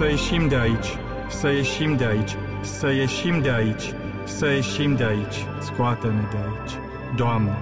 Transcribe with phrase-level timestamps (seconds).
[0.00, 0.96] Să ieșim de aici,
[1.28, 5.46] să ieșim de aici, să ieșim de aici, să ieșim de aici.
[5.58, 6.70] Scoate-ne de aici,
[7.16, 7.56] Doamne!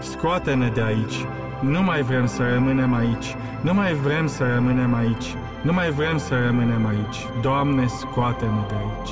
[0.00, 1.14] Scoate-ne de aici!
[1.60, 6.18] Nu mai vrem să rămânem aici, nu mai vrem să rămânem aici, nu mai vrem
[6.18, 7.26] să rămânem aici.
[7.40, 9.10] Doamne, scoate-ne de aici!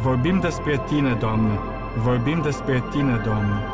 [0.00, 1.58] Vorbim despre Tine, Doamne!
[1.96, 3.71] Vorbim despre Tine, Doamne!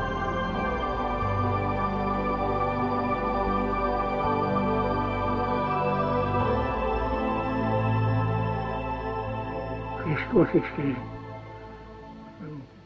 [10.39, 10.97] Hristos este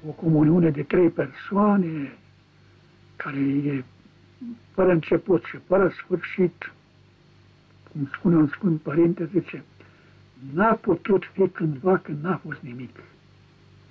[0.09, 2.12] o comuniune de trei persoane
[3.16, 3.84] care e
[4.75, 6.73] fără început și fără sfârșit,
[7.92, 9.65] cum spune un Sfânt Părinte, zice,
[10.52, 12.97] n-a putut fi cândva când n-a fost nimic.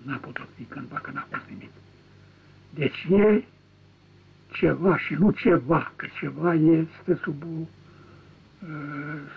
[0.01, 1.71] N-a putut fi cândva când n-a fost nimic.
[2.69, 3.43] Deci e
[4.51, 7.67] ceva și nu ceva, că ceva este sub o, uh,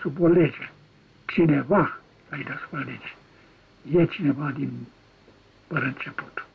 [0.01, 0.71] sub o lege.
[1.25, 3.13] Cineva ai deasupra lege.
[3.93, 4.71] E cineva din
[5.67, 6.47] fără început.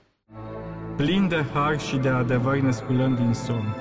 [0.97, 3.75] Plin de har și de adevăr ne sculăm din somn.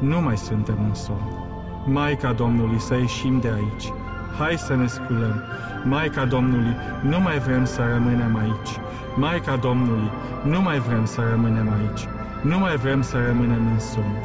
[0.00, 1.46] Nu mai suntem în somn.
[1.86, 3.92] Maica Domnului, să ieșim de aici.
[4.38, 5.42] Hai să ne sculăm.
[5.84, 8.70] Maica Domnului, nu mai vrem să rămânem aici.
[9.16, 10.10] Maica Domnului,
[10.44, 12.06] nu mai vrem să rămânem aici.
[12.42, 14.16] Nu mai vrem să rămânem în somn.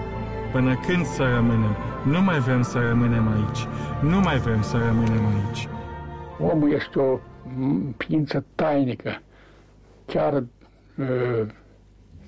[0.51, 1.75] Până când să rămânem?
[2.03, 3.67] Nu mai vrem să rămânem aici.
[4.01, 5.67] Nu mai vrem să rămânem aici.
[6.39, 7.19] Omul este o
[7.97, 9.21] ființă tainică.
[10.05, 11.45] Chiar uh,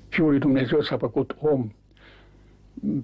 [0.08, 1.72] Fiul lui Dumnezeu s-a făcut om,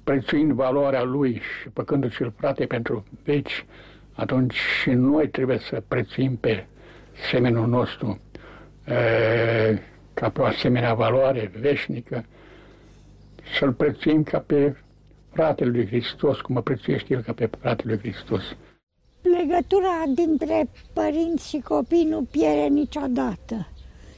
[0.04, 3.64] prețuind valoarea lui și făcându-și-l frate pentru veci,
[4.12, 6.66] atunci și noi trebuie să prețuim pe
[7.30, 8.20] semenul nostru
[8.88, 9.78] uh,
[10.14, 12.24] ca pe o asemenea valoare veșnică,
[13.58, 14.76] să-l prețuim ca pe
[15.32, 18.56] fratele lui Hristos, cum mă prețuiește el ca pe fratele lui Hristos.
[19.22, 23.68] Legătura dintre părinți și copii nu pierde niciodată.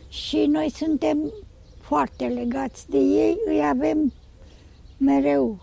[0.09, 1.33] Și noi suntem
[1.81, 4.13] foarte legați de ei, îi avem
[4.97, 5.59] mereu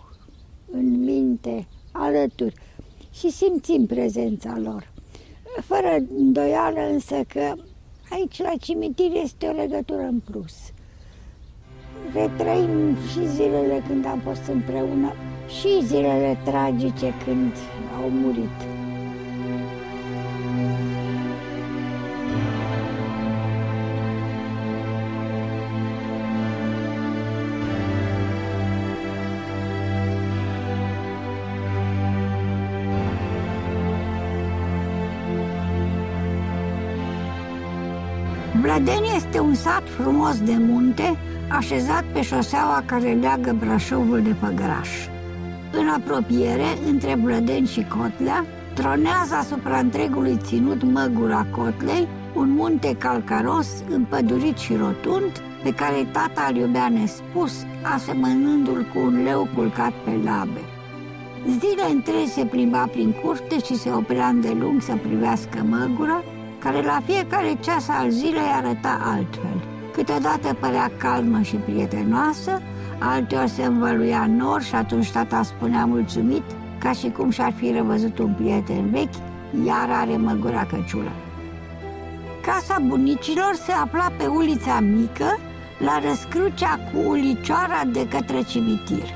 [0.70, 2.54] în minte, alături
[3.12, 4.92] și simțim prezența lor.
[5.60, 7.54] Fără îndoială însă că
[8.10, 10.54] aici la cimitir este o legătură în plus.
[12.12, 15.12] Retrăim și zilele când am fost împreună
[15.60, 17.52] și zilele tragice când
[18.02, 18.71] au murit.
[39.32, 44.88] Este un sat frumos de munte, așezat pe șoseaua care leagă Brașovul de Păgăraș.
[45.72, 48.44] În apropiere, între Blădeni și Cotlea,
[48.74, 56.48] tronează asupra întregului ținut măgura Cotlei, un munte calcaros, împădurit și rotund, pe care tata
[56.50, 57.64] îl iubea nespus,
[57.94, 60.60] asemănându-l cu un leu culcat pe labe.
[61.46, 66.22] Zile întregi se plimba prin curte și se oprea îndelung să privească măgura,
[66.62, 69.62] care la fiecare ceas al zilei arăta altfel.
[69.92, 72.60] Câteodată părea calmă și prietenoasă,
[72.98, 76.42] alteori se învăluia nor și atunci tata spunea mulțumit,
[76.78, 79.14] ca și cum și-ar fi revăzut un prieten vechi,
[79.66, 81.12] iar are măgura căciulă.
[82.42, 85.38] Casa bunicilor se afla pe ulița mică,
[85.78, 89.08] la răscrucea cu ulicioara de către cimitir.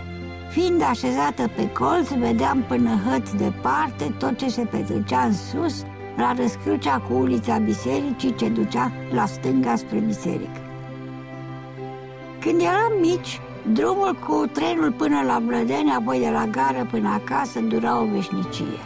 [0.51, 5.85] Fiind așezată pe colț, vedeam până hăți departe tot ce se petrecea în sus,
[6.17, 10.61] la răscrucea cu ulița bisericii ce ducea la stânga spre biserică.
[12.41, 13.41] Când eram mici,
[13.73, 18.81] drumul cu trenul până la Blădeni, apoi de la gară până acasă, dura o veșnicie.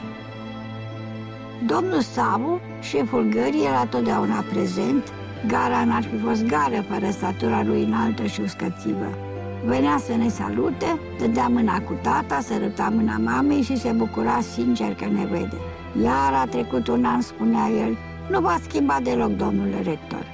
[1.67, 5.13] Domnul Savu, șeful gării, era totdeauna prezent,
[5.47, 9.09] gara n-ar fi fost gară fără statura lui înaltă și uscățivă.
[9.65, 14.95] Venea să ne salute, dădea mâna cu tata, săruta mâna mamei și se bucura sincer
[14.95, 15.57] că ne vede.
[16.03, 17.97] Iar a trecut un an, spunea el,
[18.31, 20.27] nu va schimba deloc, domnule rector.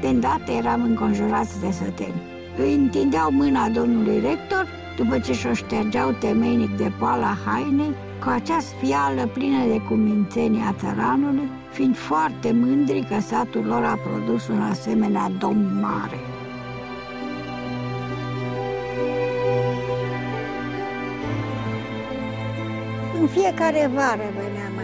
[0.00, 2.22] De îndată eram înconjurați de săteni.
[2.58, 4.66] Îi întindeau mâna domnului rector,
[4.96, 7.94] după ce și-o ștergeau temeinic de poala hainei,
[8.24, 13.98] cu acea spială plină de cumințenie a țăranului, fiind foarte mândri că satul lor a
[14.06, 16.20] produs un asemenea domn mare.
[23.20, 24.75] În fiecare vară veneam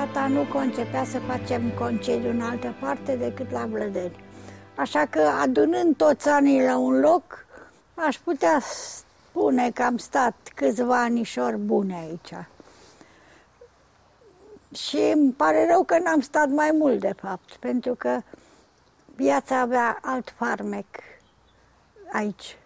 [0.00, 4.24] Tata nu concepea să facem concediu în altă parte decât la Vlădeni.
[4.74, 7.46] Așa că, adunând toți anii la un loc,
[7.94, 12.46] aș putea spune că am stat câțiva anișori bune aici.
[14.74, 18.20] Și îmi pare rău că n-am stat mai mult, de fapt, pentru că
[19.14, 20.86] viața avea alt farmec
[22.12, 22.56] aici.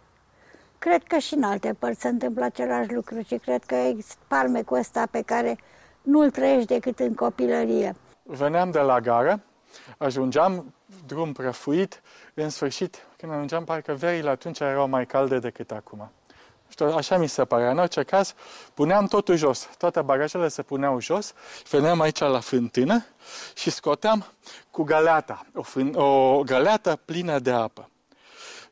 [0.79, 4.77] Cred că și în alte părți se întâmplă același lucru și cred că există farmecul
[4.77, 5.59] ăsta pe care
[6.05, 7.97] nu-l trăiești decât în copilărie.
[8.23, 9.41] Veneam de la gară,
[9.99, 10.75] ajungeam
[11.07, 12.03] drum prăfuit,
[12.35, 16.11] în sfârșit, când ajungeam, parcă verile atunci erau mai calde decât acum.
[16.69, 17.71] Știu, așa mi se pare.
[17.71, 18.35] În orice caz,
[18.75, 19.69] puneam totul jos.
[19.79, 21.33] Toate bagajele se puneau jos.
[21.71, 23.05] Veneam aici la fântână
[23.55, 24.25] și scoteam
[24.71, 27.89] cu găleata, o, fân- o găleată plină de apă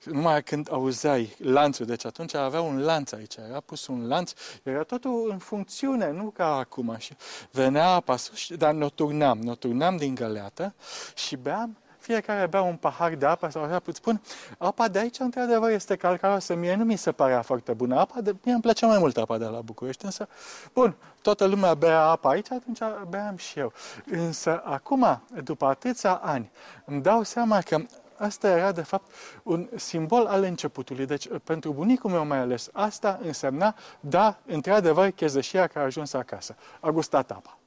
[0.04, 4.32] numai când auzeai lanțul, deci atunci avea un lanț aici, era pus un lanț,
[4.62, 6.96] era totul în funcțiune, nu ca acum.
[6.98, 7.16] Și
[7.50, 10.74] venea apa sus, dar ne turnam, ne turnam din găleată
[11.14, 14.20] și beam fiecare bea un pahar de apă sau așa, îți spun,
[14.58, 16.54] apa de aici, într-adevăr, este calcaroasă.
[16.54, 17.98] Mie nu mi se părea foarte bună.
[17.98, 20.28] Apa de, mie îmi plăcea mai mult apa de la București, însă,
[20.72, 22.78] bun, toată lumea bea apa aici, atunci
[23.08, 23.72] beam și eu.
[24.06, 26.50] Însă, acum, după atâția ani,
[26.84, 27.78] îmi dau seama că
[28.22, 29.10] Asta era, de fapt,
[29.42, 31.06] un simbol al începutului.
[31.06, 36.56] Deci, pentru bunicul meu mai ales, asta însemna, da, într-adevăr, chezășia care a ajuns acasă.
[36.80, 37.58] A gustat apa.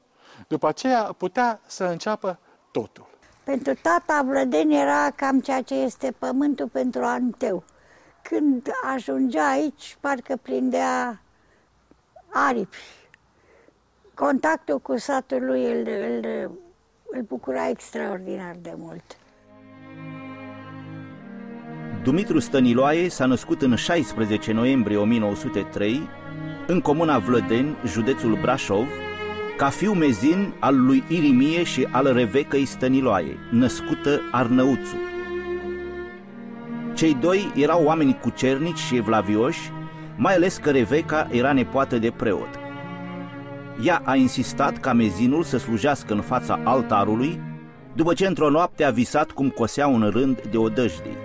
[0.47, 2.39] După aceea putea să înceapă
[2.71, 3.07] totul.
[3.43, 7.63] Pentru tata Vlăden era cam ceea ce este pământul pentru anteu.
[8.21, 11.21] Când ajungea aici, parcă prindea
[12.29, 12.77] aripi.
[14.13, 16.51] Contactul cu satul lui îl, îl,
[17.11, 19.17] îl bucura extraordinar de mult.
[22.05, 26.09] Dumitru Stăniloae s-a născut în 16 noiembrie 1903
[26.67, 28.87] în comuna Vlădeni, județul Brașov,
[29.57, 34.95] ca fiu mezin al lui Irimie și al Revecăi Stăniloae, născută Arnăuțu.
[36.93, 39.71] Cei doi erau oameni cucernici și evlavioși,
[40.17, 42.59] mai ales că Reveca era nepoată de preot.
[43.83, 47.41] Ea a insistat ca mezinul să slujească în fața altarului,
[47.95, 51.24] după ce într-o noapte a visat cum cosea un rând de odăjdii.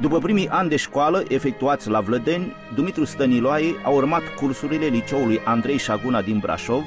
[0.00, 5.78] După primii ani de școală efectuați la Vlădeni, Dumitru Stăniloae a urmat cursurile liceului Andrei
[5.78, 6.82] Șaguna din Brașov,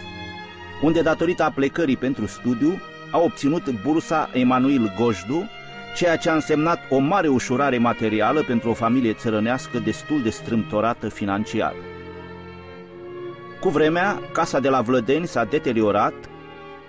[0.81, 2.81] unde datorită aplecării pentru studiu
[3.11, 5.49] a obținut bursa Emanuel Gojdu,
[5.95, 11.09] ceea ce a însemnat o mare ușurare materială pentru o familie țărănească destul de strâmtorată
[11.09, 11.73] financiar.
[13.59, 16.13] Cu vremea, casa de la Vlădeni s-a deteriorat,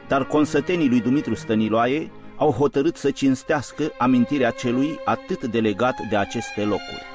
[0.08, 2.10] dar consătenii lui Dumitru Stăniloae
[2.42, 7.06] au hotărât să cinstească amintirea celui atât de legat de aceste locuri.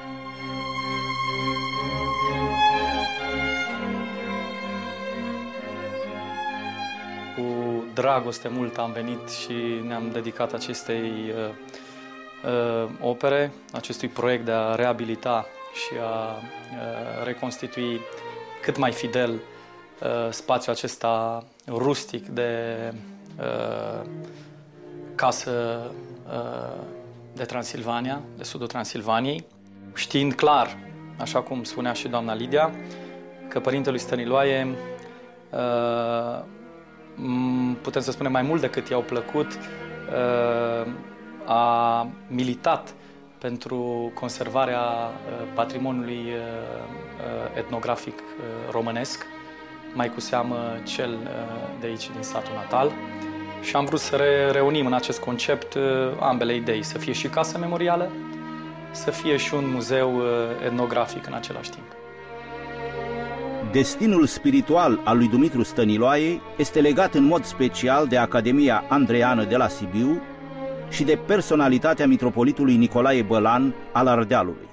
[7.36, 9.52] Cu dragoste mult am venit și
[9.86, 11.50] ne-am dedicat acestei uh,
[12.50, 18.00] uh, opere, acestui proiect de a reabilita și a uh, reconstitui
[18.62, 22.74] cât mai fidel uh, spațiul acesta rustic de
[23.38, 24.06] uh,
[25.18, 25.80] casă
[26.26, 26.82] uh,
[27.34, 29.46] de Transilvania, de sudul Transilvaniei,
[29.94, 30.78] știind clar,
[31.20, 32.70] așa cum spunea și doamna Lidia,
[33.48, 34.76] că părintelui Stăniloae
[35.50, 36.44] uh,
[37.82, 40.92] putem să spunem mai mult decât i-au plăcut, uh,
[41.44, 42.94] a militat
[43.38, 44.82] pentru conservarea
[45.54, 46.32] patrimoniului
[47.54, 48.18] etnografic
[48.70, 49.26] românesc,
[49.94, 51.18] mai cu seamă cel
[51.80, 52.92] de aici din satul natal
[53.60, 55.82] și am vrut să re- reunim în acest concept uh,
[56.20, 58.10] ambele idei, să fie și casă memorială,
[58.90, 60.24] să fie și un muzeu uh,
[60.64, 61.86] etnografic în același timp.
[63.72, 69.56] Destinul spiritual al lui Dumitru Stăniloae este legat în mod special de Academia Andreană de
[69.56, 70.22] la Sibiu
[70.90, 74.68] și de personalitatea mitropolitului Nicolae Bălan al Ardealului.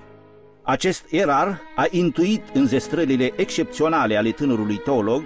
[0.61, 5.23] Acest erar a intuit înzestrările excepționale ale tânărului teolog,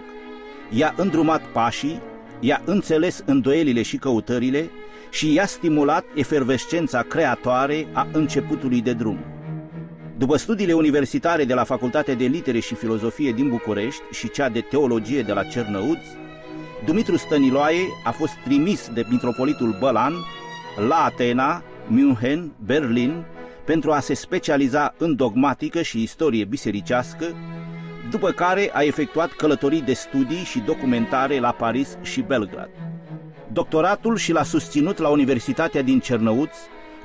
[0.70, 2.01] i-a îndrumat pașii
[2.39, 4.69] i-a înțeles îndoielile și căutările
[5.10, 9.19] și i-a stimulat efervescența creatoare a începutului de drum.
[10.17, 14.60] După studiile universitare de la Facultatea de Litere și Filozofie din București și cea de
[14.60, 16.00] Teologie de la Cernăuț,
[16.86, 20.13] Dumitru Stăniloae a fost trimis de mitropolitul Bălan
[20.88, 23.24] la Atena, München, Berlin,
[23.65, 27.25] pentru a se specializa în dogmatică și istorie bisericească
[28.10, 32.70] după care a efectuat călătorii de studii și documentare la Paris și Belgrad.
[33.54, 36.56] Doctoratul și l-a susținut la Universitatea din Cernăuț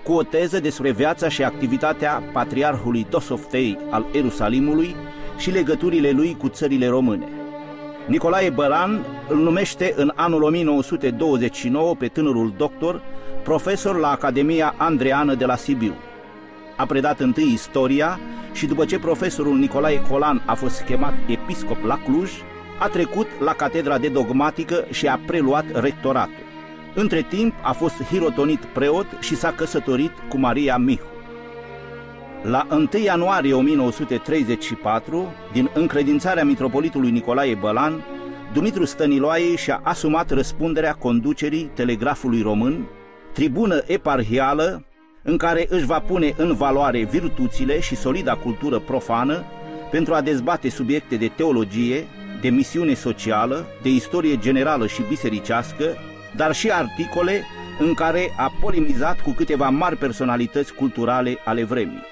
[0.05, 4.97] cu o teză despre viața și activitatea patriarhului Dosoftei al Ierusalimului
[5.39, 7.29] și legăturile lui cu țările române.
[8.07, 13.03] Nicolae Bălan îl numește în anul 1929 pe tânărul doctor
[13.43, 15.95] profesor la Academia Andreană de la Sibiu.
[16.77, 18.21] A predat întâi istoria
[18.53, 22.31] și după ce profesorul Nicolae Colan a fost chemat episcop la Cluj,
[22.79, 26.45] a trecut la catedra de dogmatică și a preluat rectoratul.
[26.95, 31.07] Între timp a fost hirotonit preot și s-a căsătorit cu Maria Mihu.
[32.43, 38.05] La 1 ianuarie 1934, din încredințarea mitropolitului Nicolae Bălan,
[38.53, 42.87] Dumitru Stăniloae și-a asumat răspunderea conducerii Telegrafului Român,
[43.33, 44.85] tribună eparhială
[45.27, 49.45] în care își va pune în valoare virtuțile și solida cultură profană
[49.91, 52.07] pentru a dezbate subiecte de teologie,
[52.41, 55.85] de misiune socială, de istorie generală și bisericească,
[56.37, 57.45] dar și articole
[57.79, 62.03] în care a polemizat cu câteva mari personalități culturale ale vremii.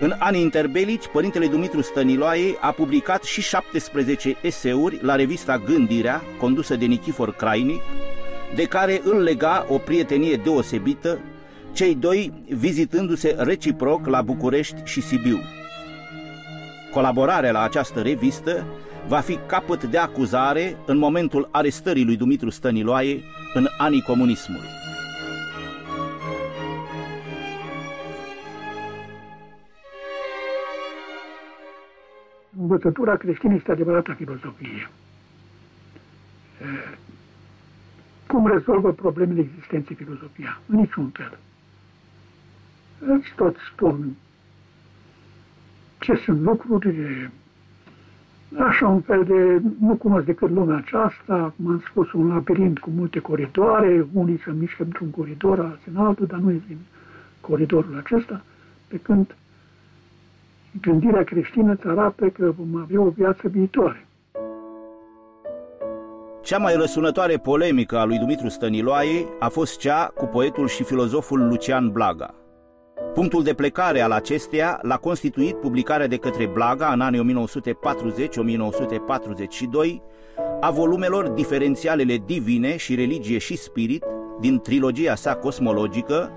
[0.00, 6.76] În anii interbelici, părintele Dumitru Stăniloae a publicat și 17 eseuri la revista Gândirea, condusă
[6.76, 7.82] de Nichifor Crainic,
[8.54, 11.18] de care îl lega o prietenie deosebită,
[11.72, 15.38] cei doi vizitându-se reciproc la București și Sibiu.
[16.92, 18.66] Colaborarea la această revistă
[19.08, 23.22] va fi capăt de acuzare în momentul arestării lui Dumitru Stăniloae
[23.54, 24.68] în anii comunismului.
[32.60, 34.90] Învățătura creștină este adevărata filozofie.
[38.28, 40.60] Cum rezolvă problemele existenței filozofia?
[40.66, 41.38] În niciun fel.
[42.98, 44.16] Îți tot spun
[45.98, 47.30] ce sunt lucrurile,
[48.58, 52.90] așa un fel de, nu cunosc decât lumea aceasta, cum am spus, un labirint cu
[52.90, 56.78] multe coridoare, unii se mișcă într-un coridor, alții în altul, dar nu e din
[57.40, 58.44] coridorul acesta,
[58.88, 59.36] pe când
[60.80, 64.07] gândirea creștină îți arată că vom avea o viață viitoare.
[66.48, 71.48] Cea mai răsunătoare polemică a lui Dumitru Stăniloae a fost cea cu poetul și filozoful
[71.48, 72.34] Lucian Blaga.
[73.14, 77.50] Punctul de plecare al acesteia l-a constituit publicarea de către Blaga în anii 1940-1942
[80.60, 84.04] a volumelor Diferențialele divine și religie și spirit
[84.40, 86.32] din trilogia sa cosmologică,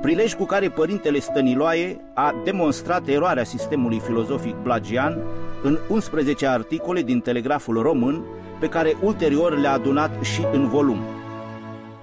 [0.00, 5.22] prilej cu care părintele Stăniloae a demonstrat eroarea sistemului filozofic blagian
[5.62, 8.24] în 11 articole din Telegraful Român,
[8.60, 11.00] pe care ulterior le-a adunat și în volum.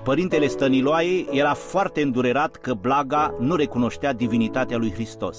[0.03, 5.37] Părintele Stăniloae era foarte îndurerat că Blaga nu recunoștea divinitatea lui Hristos.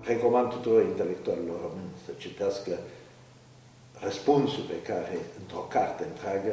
[0.00, 2.78] Recomand tuturor intelectualilor români să citească
[4.04, 6.52] răspunsul pe care, într-o carte întreagă,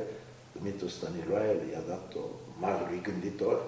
[0.52, 2.20] Dumitru Stăniloae i-a dat-o
[2.60, 3.62] marului gânditor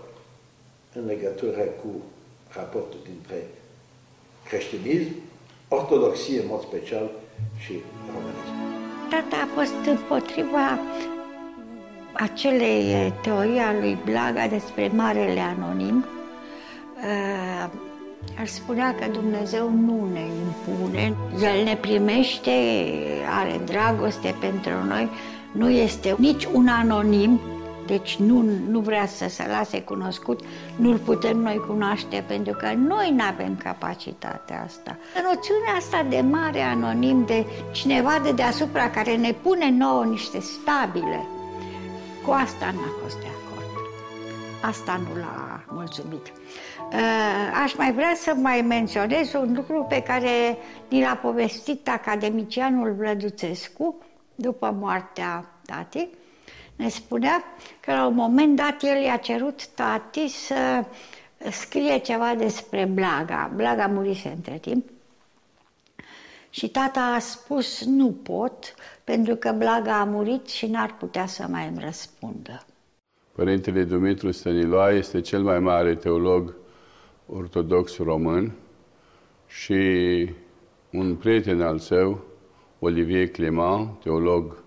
[0.94, 1.90] în legătură cu
[2.56, 3.48] raportul dintre
[4.50, 5.14] creștinism,
[5.68, 7.10] ortodoxie în mod special
[7.58, 7.74] și
[8.14, 8.71] românism.
[9.12, 10.80] Tata a fost împotriva
[12.14, 16.06] acelei teorii a lui Blaga despre Marele Anonim.
[18.40, 22.52] Ar spunea că Dumnezeu nu ne impune, El ne primește,
[23.40, 25.10] are dragoste pentru noi,
[25.52, 27.40] nu este nici un anonim,
[27.92, 30.40] deci nu, nu vrea să se lase cunoscut,
[30.76, 34.98] nu-l putem noi cunoaște pentru că noi nu avem capacitatea asta.
[35.24, 41.26] Noțiunea asta de mare anonim, de cineva de deasupra care ne pune nouă niște stabile,
[42.26, 43.70] cu asta n-a fost de acord.
[44.62, 46.32] Asta nu l-a mulțumit.
[46.92, 50.58] Uh, aș mai vrea să mai menționez un lucru pe care
[50.90, 53.96] ni l-a povestit academicianul Vlăduțescu
[54.36, 56.20] după moartea tatei
[56.82, 57.44] ne spunea
[57.80, 60.86] că la un moment dat el i-a cerut tati să
[61.52, 63.52] scrie ceva despre Blaga.
[63.56, 64.90] Blaga murise între timp.
[66.50, 68.74] Și tata a spus, nu pot,
[69.04, 72.66] pentru că Blaga a murit și n-ar putea să mai îmi răspundă.
[73.32, 76.56] Părintele Dumitru Stăniloae este cel mai mare teolog
[77.26, 78.52] ortodox român
[79.48, 79.80] și
[80.92, 82.24] un prieten al său,
[82.80, 84.64] Olivier Clément, teolog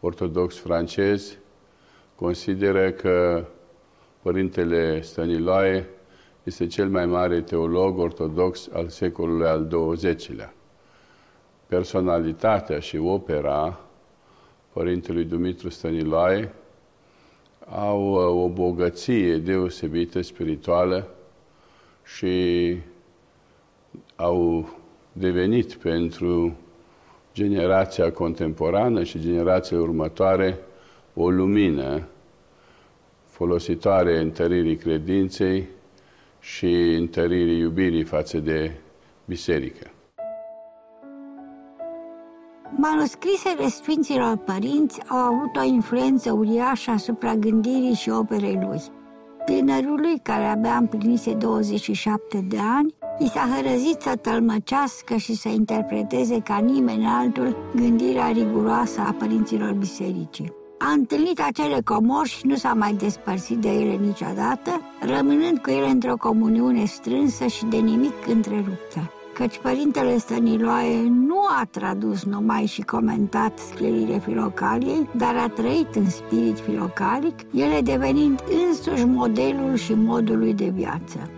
[0.00, 1.36] ortodox francez,
[2.22, 3.44] consideră că
[4.22, 5.88] Părintele Stăniloae
[6.42, 10.54] este cel mai mare teolog ortodox al secolului al XX-lea.
[11.66, 13.80] Personalitatea și opera
[14.72, 16.52] Părintelui Dumitru Stăniloae
[17.68, 21.08] au uh, o bogăție deosebită spirituală
[22.04, 22.76] și
[24.16, 24.68] au
[25.12, 26.56] devenit pentru
[27.34, 30.58] generația contemporană și generația următoare
[31.14, 32.06] o lumină
[33.32, 35.66] folositoare întăririi credinței
[36.40, 38.70] și întăririi iubirii față de
[39.24, 39.90] biserică.
[42.76, 48.80] Manuscrisele Sfinților Părinți au avut o influență uriașă asupra gândirii și operei lui.
[49.44, 56.40] Tânărului, care abia împlinise 27 de ani, I s-a hărăzit să tălmăcească și să interpreteze
[56.40, 60.52] ca nimeni altul gândirea riguroasă a părinților bisericii.
[60.88, 65.88] A întâlnit acele comori și nu s-a mai despărțit de ele niciodată, rămânând cu ele
[65.88, 72.82] într-o comuniune strânsă și de nimic întreruptă căci părintele Stăniloae nu a tradus numai și
[72.82, 80.54] comentat scrierile filocaliei, dar a trăit în spirit filocalic, ele devenind însuși modelul și modului
[80.54, 81.30] de viață.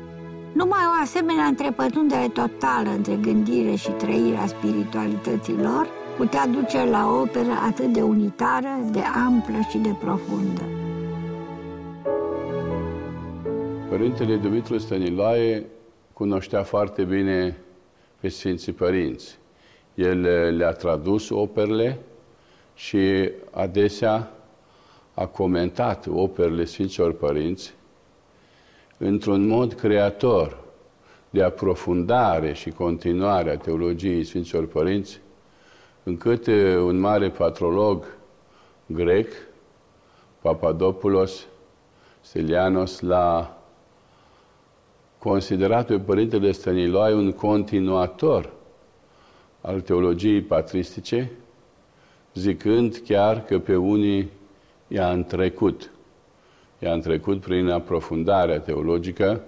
[0.53, 7.21] Numai o asemenea întrepătundere totală între gândire și trăirea spiritualității lor putea duce la o
[7.21, 10.63] operă atât de unitară, de amplă și de profundă.
[13.89, 15.67] Părintele Dumitru Stăniloae
[16.13, 17.57] cunoștea foarte bine
[18.21, 19.39] pe Sfinții Părinți.
[19.95, 20.21] El
[20.57, 21.99] le-a tradus operele
[22.75, 24.31] și adesea
[25.15, 27.75] a comentat operele Sfinților Părinți
[28.99, 30.65] într-un mod creator
[31.31, 35.21] de aprofundare și continuare a teologiei Sfinților Părinți,
[36.05, 36.47] încât
[36.77, 38.05] un mare patrolog
[38.87, 39.33] grec,
[40.41, 41.47] Papadopoulos
[42.21, 43.59] Stelianos, l-a
[45.19, 48.53] considerat pe Părintele Stăniloae un continuator
[49.61, 51.31] al teologiei patristice,
[52.35, 54.31] zicând chiar că pe unii
[54.89, 55.91] i-a întrecut.
[56.79, 59.43] I-a întrecut prin aprofundarea teologică,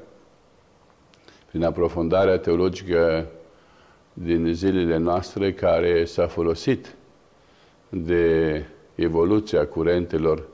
[1.51, 3.27] prin aprofundarea teologică
[4.23, 6.95] din zilele noastre care s-a folosit
[7.89, 10.49] de evoluția curentelor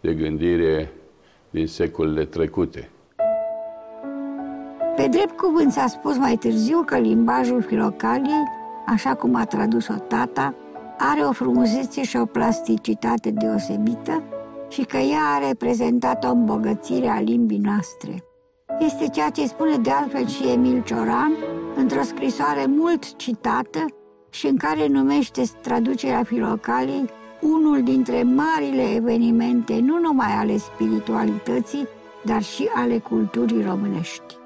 [0.00, 0.92] de gândire
[1.50, 2.90] din secolele trecute.
[4.96, 8.44] Pe drept cuvânt s-a spus mai târziu că limbajul filocaliei,
[8.86, 10.54] așa cum a tradus-o tata,
[10.98, 14.22] are o frumusețe și o plasticitate deosebită
[14.68, 18.24] și că ea a reprezentat o îmbogățire a limbii noastre.
[18.78, 21.32] Este ceea ce spune de altfel și Emil Cioran
[21.76, 23.84] într-o scrisoare mult citată
[24.30, 31.88] și în care numește traducerea filocaliei unul dintre marile evenimente nu numai ale spiritualității,
[32.24, 34.36] dar și ale culturii românești.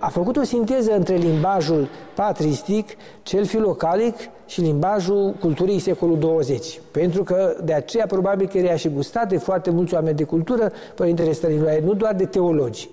[0.00, 2.88] a făcut o sinteză între limbajul patristic,
[3.22, 4.16] cel filocalic
[4.50, 6.80] și limbajul culturii secolul 20.
[6.90, 10.72] Pentru că de aceea probabil că era și gustat de foarte mulți oameni de cultură,
[10.94, 12.88] Părintele Stăniloae, nu doar de teologi.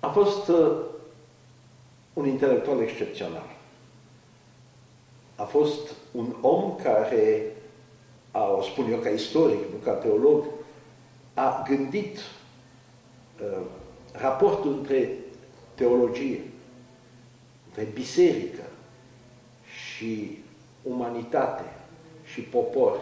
[0.00, 0.72] A fost uh,
[2.12, 3.46] un intelectual excepțional.
[5.34, 7.56] A fost un om care,
[8.30, 10.44] a, o spun eu ca istoric, nu ca teolog,
[11.34, 13.62] a gândit uh,
[14.12, 15.18] raportul între
[15.74, 16.40] teologie,
[17.66, 18.62] între biserică
[19.96, 20.44] și
[20.88, 21.64] umanitate
[22.24, 23.00] și popor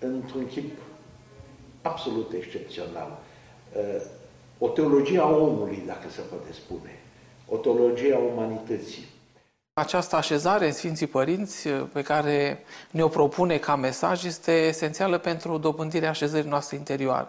[0.00, 0.78] într-un chip
[1.82, 3.18] absolut excepțional.
[3.72, 4.02] Uh,
[4.58, 7.00] o teologie a omului, dacă se poate spune,
[7.48, 9.04] o teologie a umanității.
[9.72, 15.58] Această așezare în Sfinții Părinți uh, pe care ne-o propune ca mesaj este esențială pentru
[15.58, 17.28] dobândirea așezării noastre interioare.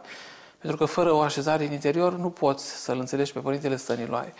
[0.57, 4.33] Pentru că fără o așezare în interior nu poți să-L înțelegi pe Părintele Stăniloae.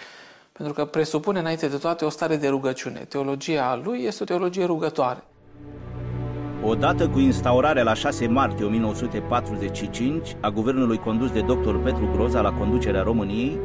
[0.62, 3.00] Pentru că presupune înainte de toate o stare de rugăciune.
[3.00, 5.24] Teologia lui este o teologie rugătoare.
[6.64, 11.76] Odată cu instaurarea la 6 martie 1945 a guvernului condus de dr.
[11.84, 13.60] Petru Groza la conducerea României,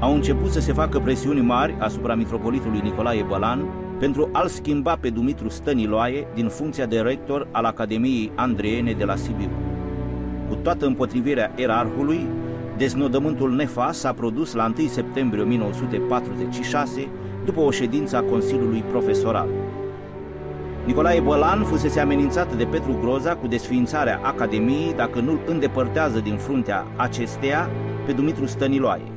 [0.00, 3.66] au început să se facă presiuni mari asupra mitropolitului Nicolae Bălan
[3.98, 9.16] pentru a-l schimba pe Dumitru Stăniloae din funcția de rector al Academiei Andreene de la
[9.16, 9.50] Sibiu.
[10.48, 12.26] Cu toată împotrivirea erarhului,
[12.82, 17.08] deznodământul nefas s-a produs la 1 septembrie 1946,
[17.44, 19.48] după o ședință a Consiliului Profesoral.
[20.86, 26.86] Nicolae Bălan fusese amenințat de Petru Groza cu desființarea Academiei dacă nu-l îndepărtează din fruntea
[26.96, 27.70] acesteia
[28.06, 29.12] pe Dumitru Stăniloae.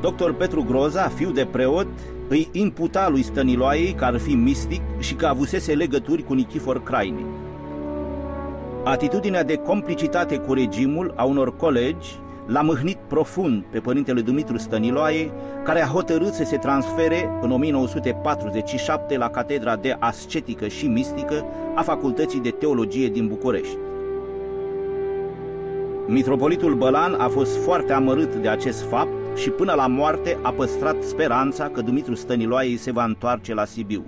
[0.00, 0.30] Dr.
[0.30, 1.88] Petru Groza, fiu de preot,
[2.28, 7.41] îi imputa lui Stăniloae că ar fi mistic și că avusese legături cu Nichifor Crainic.
[8.84, 12.08] Atitudinea de complicitate cu regimul a unor colegi
[12.46, 15.30] l-a mâhnit profund pe părintele Dumitru Stăniloae,
[15.64, 21.82] care a hotărât să se transfere în 1947 la Catedra de Ascetică și Mistică a
[21.82, 23.76] Facultății de Teologie din București.
[26.06, 31.02] Mitropolitul Bălan a fost foarte amărât de acest fapt și până la moarte a păstrat
[31.02, 34.04] speranța că Dumitru Stăniloae se va întoarce la Sibiu.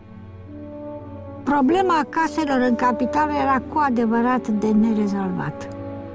[1.45, 5.69] Problema caselor în capitală era cu adevărat de nerezolvat.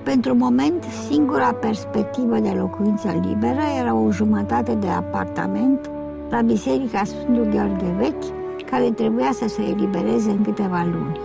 [0.03, 5.89] Pentru moment, singura perspectivă de locuință liberă era o jumătate de apartament
[6.29, 8.23] la Biserica Sfântul Gheorghe Vechi,
[8.69, 11.19] care trebuia să se elibereze în câteva luni.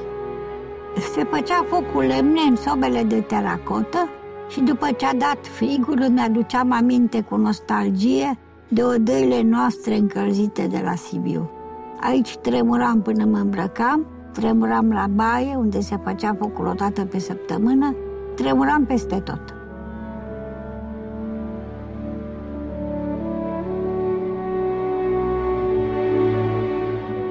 [1.14, 4.08] Se făcea foc cu lemne în sobele de teracotă,
[4.48, 8.38] și după ce a dat frigul îmi aduceam aminte cu nostalgie
[8.68, 11.50] de odăile noastre încălzite de la Sibiu.
[12.04, 17.18] Aici tremuram până mă îmbrăcam, tremuram la baie, unde se făcea focul o dată pe
[17.18, 17.94] săptămână,
[18.34, 19.54] tremuram peste tot.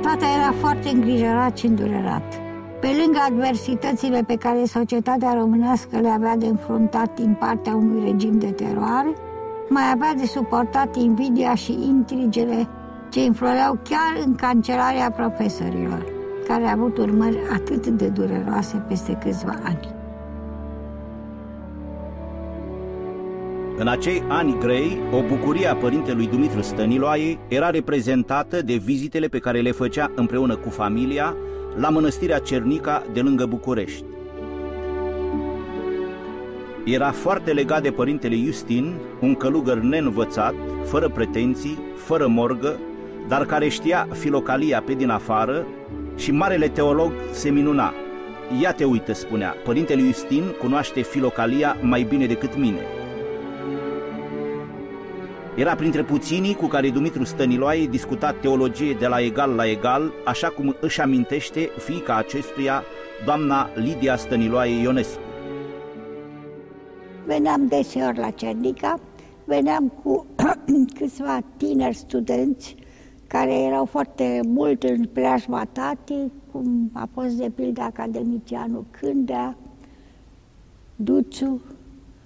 [0.02, 2.24] Tata era foarte îngrijorat și îndurerat.
[2.80, 8.40] Pe lângă adversitățile pe care societatea românească le avea de înfruntat din partea unui regim
[8.40, 9.14] de teroare,
[9.70, 12.68] mai avea de suportat invidia și intrigele
[13.14, 16.06] ce înfloreau chiar în cancelarea profesorilor,
[16.48, 19.88] care a avut urmări atât de dureroase peste câțiva ani.
[23.78, 29.40] În acei ani grei, o bucurie a părintelui Dumitru Stăniloae era reprezentată de vizitele pe
[29.40, 31.36] care le făcea împreună cu familia
[31.76, 34.04] la mănăstirea Cernica de lângă București.
[36.86, 42.80] Era foarte legat de părintele Justin, un călugăr neînvățat, fără pretenții, fără morgă,
[43.28, 45.66] dar care știa filocalia pe din afară
[46.16, 47.94] și marele teolog se minuna.
[48.62, 52.80] Ia te uită, spunea, părintele Justin cunoaște filocalia mai bine decât mine.
[55.56, 60.48] Era printre puținii cu care Dumitru Stăniloae discuta teologie de la egal la egal, așa
[60.48, 62.84] cum își amintește fiica acestuia,
[63.26, 65.20] doamna Lidia Stăniloae Ionescu.
[67.26, 69.00] Veneam deseori la Cernica,
[69.46, 70.26] veneam cu
[70.98, 72.76] câțiva tineri studenți
[73.34, 79.56] care erau foarte mult în preajma tatii, cum a fost de pildă academicianul Cândea,
[80.96, 81.62] Duțu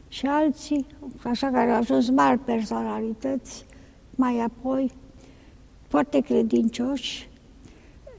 [0.08, 0.86] și alții,
[1.24, 3.66] așa care au ajuns mari personalități,
[4.16, 4.92] mai apoi
[5.88, 7.30] foarte credincioși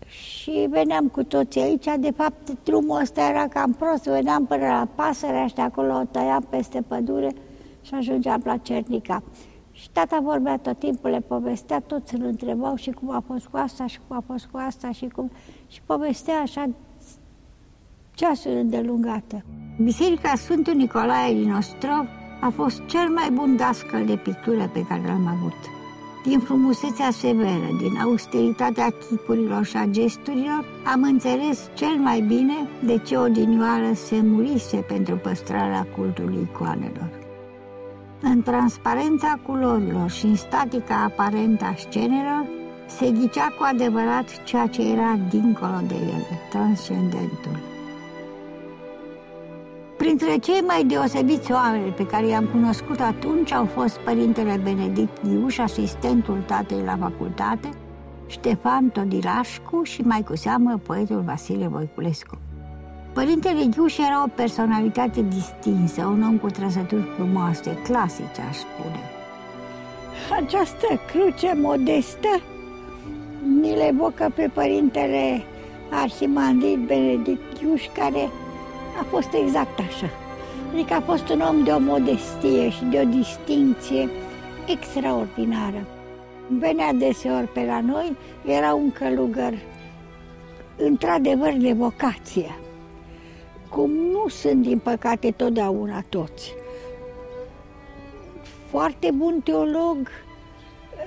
[0.07, 1.87] și veneam cu toții aici.
[2.01, 6.05] De fapt, drumul ăsta era cam prost, veneam până la pasărea și de acolo o
[6.05, 7.35] tăiam peste pădure
[7.83, 9.23] și ajungeam la Cernica.
[9.89, 13.57] Și tata vorbea tot timpul, le povestea, toți îl întrebau și cum a fost cu
[13.57, 15.31] asta și cum a fost cu asta și cum...
[15.69, 16.69] Și povestea așa
[18.15, 19.45] ceasuri îndelungate.
[19.83, 22.07] Biserica Sfântul Nicolae din Ostrov
[22.41, 25.57] a fost cel mai bun dascăl de pictură pe care l-am avut.
[26.25, 32.99] Din frumusețea severă, din austeritatea chipurilor și a gesturilor, am înțeles cel mai bine de
[32.99, 37.28] ce odinioară se murise pentru păstrarea cultului icoanelor.
[38.21, 42.45] În transparența culorilor și în statica aparentă a scenelor,
[42.87, 47.59] se ghicea cu adevărat ceea ce era dincolo de ele, transcendentul.
[49.97, 55.59] Printre cei mai deosebiți oameni pe care i-am cunoscut atunci au fost părintele Benedict Iuș,
[55.59, 57.69] asistentul tatei la facultate,
[58.27, 62.39] Ștefan Todirașcu și mai cu seamă poetul Vasile Voiculescu.
[63.19, 69.01] Părintele Ghiuș era o personalitate distinsă, un om cu trăsături frumoase, clasice, aș spune.
[70.43, 72.29] Această cruce modestă
[73.61, 75.43] mi le evocă pe părintele
[75.91, 78.29] Arhimandrit Benedict Ghiuș, care
[79.01, 80.11] a fost exact așa.
[80.73, 84.09] Adică a fost un om de o modestie și de o distinție
[84.67, 85.87] extraordinară.
[86.47, 89.55] Venea deseori pe la noi, era un călugăr
[90.77, 92.51] într-adevăr de vocație
[93.71, 96.55] cum nu sunt, din păcate, totdeauna toți.
[98.67, 100.09] Foarte bun teolog,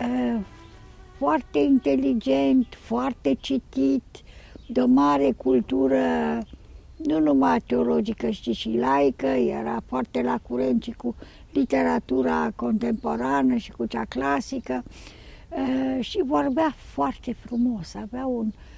[0.01, 0.39] ă,
[1.17, 4.03] foarte inteligent, foarte citit,
[4.67, 6.03] de o mare cultură,
[6.95, 11.15] nu numai teologică, ci și laică, era foarte la curent și cu
[11.51, 14.83] literatura contemporană și cu cea clasică
[15.97, 18.70] ă, și vorbea foarte frumos, avea un, uh,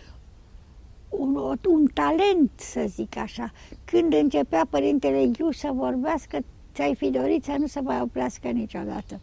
[1.18, 1.36] un,
[1.70, 3.52] un talent, să zic așa.
[3.86, 6.38] Când începea Părintele Ghiu să vorbească,
[6.74, 9.20] ți-ai fi dorit să nu se mai oprească niciodată.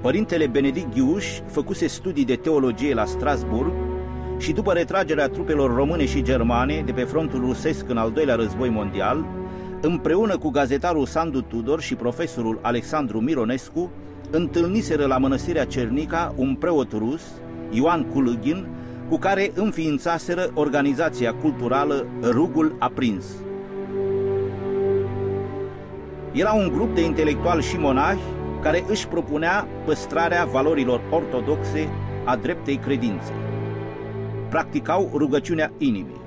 [0.00, 3.72] Părintele Benedict Ghiuș făcuse studii de teologie la Strasburg
[4.38, 8.68] și după retragerea trupelor române și germane de pe frontul rusesc în al doilea război
[8.68, 9.26] mondial,
[9.80, 13.90] împreună cu gazetarul Sandu Tudor și profesorul Alexandru Mironescu,
[14.30, 17.22] întâlniseră la mănăstirea Cernica un preot rus
[17.70, 18.66] Ioan Culughin,
[19.08, 23.24] cu care înființaseră organizația culturală Rugul Aprins.
[26.32, 28.20] Era un grup de intelectuali și monahi
[28.62, 31.88] care își propunea păstrarea valorilor ortodoxe
[32.24, 33.32] a dreptei credințe.
[34.48, 36.20] Practicau rugăciunea inimii.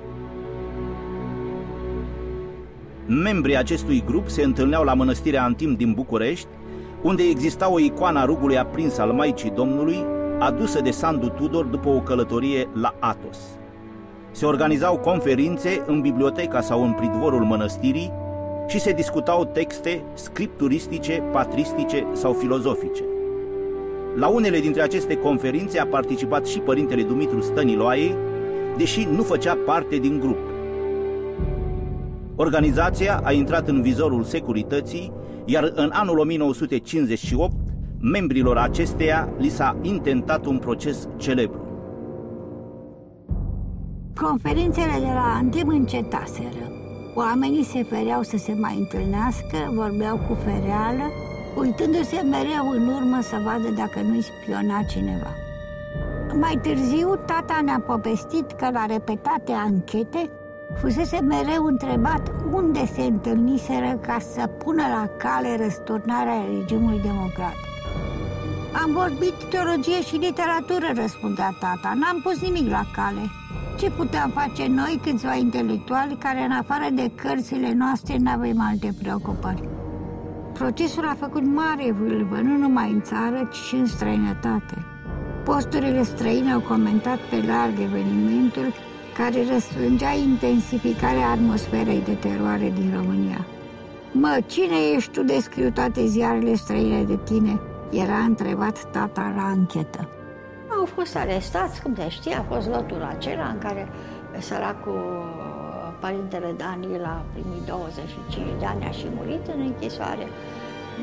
[3.06, 6.48] Membrii acestui grup se întâlneau la mănăstirea Antim din București,
[7.02, 10.04] unde exista o icoană a rugului aprins al Maicii Domnului,
[10.44, 13.38] adusă de Sandu Tudor după o călătorie la Atos.
[14.30, 18.12] Se organizau conferințe în biblioteca sau în pridvorul mănăstirii
[18.66, 23.02] și se discutau texte scripturistice, patristice sau filozofice.
[24.16, 28.16] La unele dintre aceste conferințe a participat și părintele Dumitru Stăniloaiei,
[28.76, 30.38] deși nu făcea parte din grup.
[32.36, 35.12] Organizația a intrat în vizorul securității,
[35.44, 37.54] iar în anul 1958,
[38.02, 41.60] membrilor acesteia li s-a intentat un proces celebru.
[44.20, 46.64] Conferințele de la Antim încetaseră.
[47.14, 51.10] Oamenii se fereau să se mai întâlnească, vorbeau cu fereală,
[51.58, 55.30] uitându-se mereu în urmă să vadă dacă nu-i spiona cineva.
[56.40, 60.30] Mai târziu, tata ne-a povestit că la repetate anchete
[60.80, 67.71] fusese mereu întrebat unde se întâlniseră ca să pună la cale răsturnarea regimului democratic.
[68.74, 71.92] Am vorbit teologie și literatură, răspundea tata.
[71.94, 73.30] N-am pus nimic la cale.
[73.78, 79.68] Ce puteam face noi, câțiva intelectuali, care în afară de cărțile noastre n-avem alte preocupări?
[80.52, 84.84] Procesul a făcut mare vâlvă, nu numai în țară, ci și în străinătate.
[85.44, 88.72] Posturile străine au comentat pe larg evenimentul
[89.16, 93.46] care răsfrângea intensificarea atmosferei de teroare din România.
[94.12, 97.60] Mă, cine ești tu de scriu toate ziarele străine de tine?"
[97.92, 100.08] Era întrebat tata la anchetă.
[100.78, 103.88] Au fost arestați, cum se știe, a fost lotul acela în care
[104.38, 105.24] săracul
[106.00, 110.26] părintele Daniel a primit 25 de ani, a și murit în închisoare.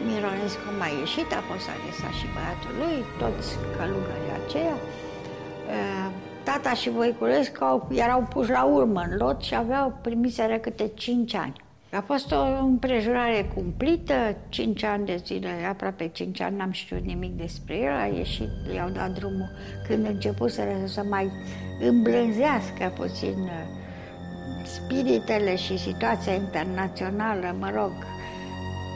[0.05, 3.47] Mironescu mai ieșit, a fost arestat și băiatul lui, toți
[3.77, 4.77] călugării aceia.
[6.43, 11.55] Tata și Voiculescu erau puși la urmă în lot și aveau primiseră câte 5 ani.
[11.91, 17.31] A fost o împrejurare cumplită, 5 ani de zile, aproape 5 ani, n-am știut nimic
[17.31, 19.49] despre el, a ieșit, i-au dat drumul
[19.87, 21.31] când început să, să mai
[21.79, 23.77] îmblânzească puțin uh,
[24.63, 27.91] spiritele și situația internațională, mă rog,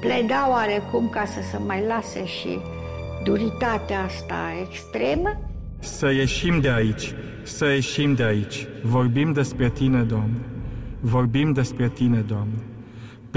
[0.01, 2.60] pledau oarecum ca să se mai lase și
[3.23, 5.41] duritatea asta extremă.
[5.79, 8.67] Să ieșim de aici, să ieșim de aici.
[8.84, 10.41] Vorbim despre Tine, Doamne.
[10.99, 12.72] Vorbim despre Tine, Doamne.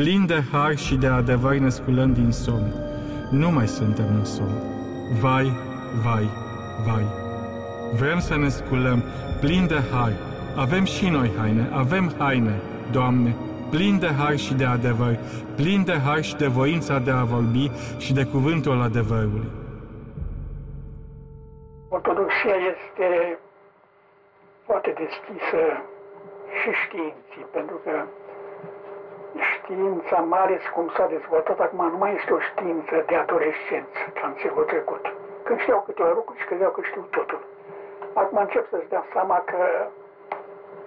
[0.01, 2.73] Plin de har și de adevăr ne sculăm din somn.
[3.31, 4.59] Nu mai suntem în somn.
[5.21, 5.47] Vai,
[6.05, 6.27] vai,
[6.87, 7.05] vai.
[7.99, 9.03] Vrem să ne sculăm
[9.41, 10.13] plin de har.
[10.57, 12.61] Avem și noi haine, avem haine,
[12.93, 13.37] Doamne,
[13.71, 15.19] plin de har și de adevăr,
[15.55, 19.51] plin de har și de voința de a vorbi și de cuvântul adevărului.
[21.89, 23.39] Ortodoxia este
[24.67, 25.61] foarte deschisă
[26.59, 27.93] și științii, pentru că
[29.41, 34.27] știința, mai ales cum s-a dezvoltat acum, nu mai este o știință de adolescență, ca
[34.27, 35.15] în secolul trecut.
[35.43, 37.41] Când știau câteva lucruri și credeau că știu totul.
[38.13, 39.89] Acum încep să-ți dea seama că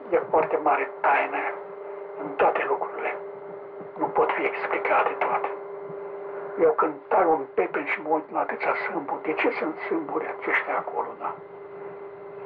[0.09, 1.43] e foarte mare taină
[2.23, 3.15] în toate lucrurile.
[3.97, 5.49] Nu pot fi explicate toate.
[6.61, 10.35] Eu când tai un pepen și mă uit la atâția sâmburi, de ce sunt sâmburi
[10.37, 11.35] aceștia acolo, da?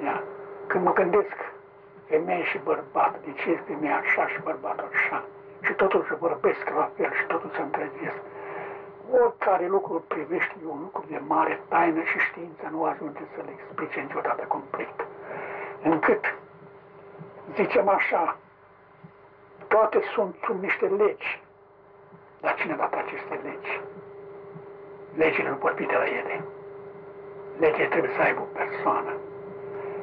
[0.04, 0.24] Ia.
[0.68, 1.38] Când mă gândesc,
[2.06, 5.24] femeie și bărbat, de ce este femeia așa și bărbatul așa?
[5.66, 8.20] Și totul se vorbesc la fel și totul se întregesc.
[9.12, 14.00] Oricare lucru privește un lucru de mare taină și știința nu ajunge să le explice
[14.00, 14.96] niciodată complet.
[15.84, 16.36] Încât,
[17.56, 18.38] zicem așa,
[19.68, 21.42] toate sunt sub niște legi.
[22.42, 23.82] Dar cine a dat aceste legi?
[25.16, 26.44] Legile nu pot fi de la ele.
[27.60, 29.12] Legea trebuie să aibă o persoană.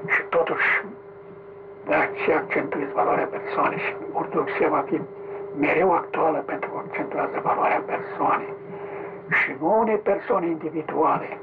[0.07, 0.85] Și totuși,
[1.85, 5.01] de aceea accentuez valoarea persoanei și ortodoxia va fi
[5.59, 8.55] mereu actuală pentru că accentuează valoarea persoanei
[9.31, 11.41] și nu unei persoane individuale,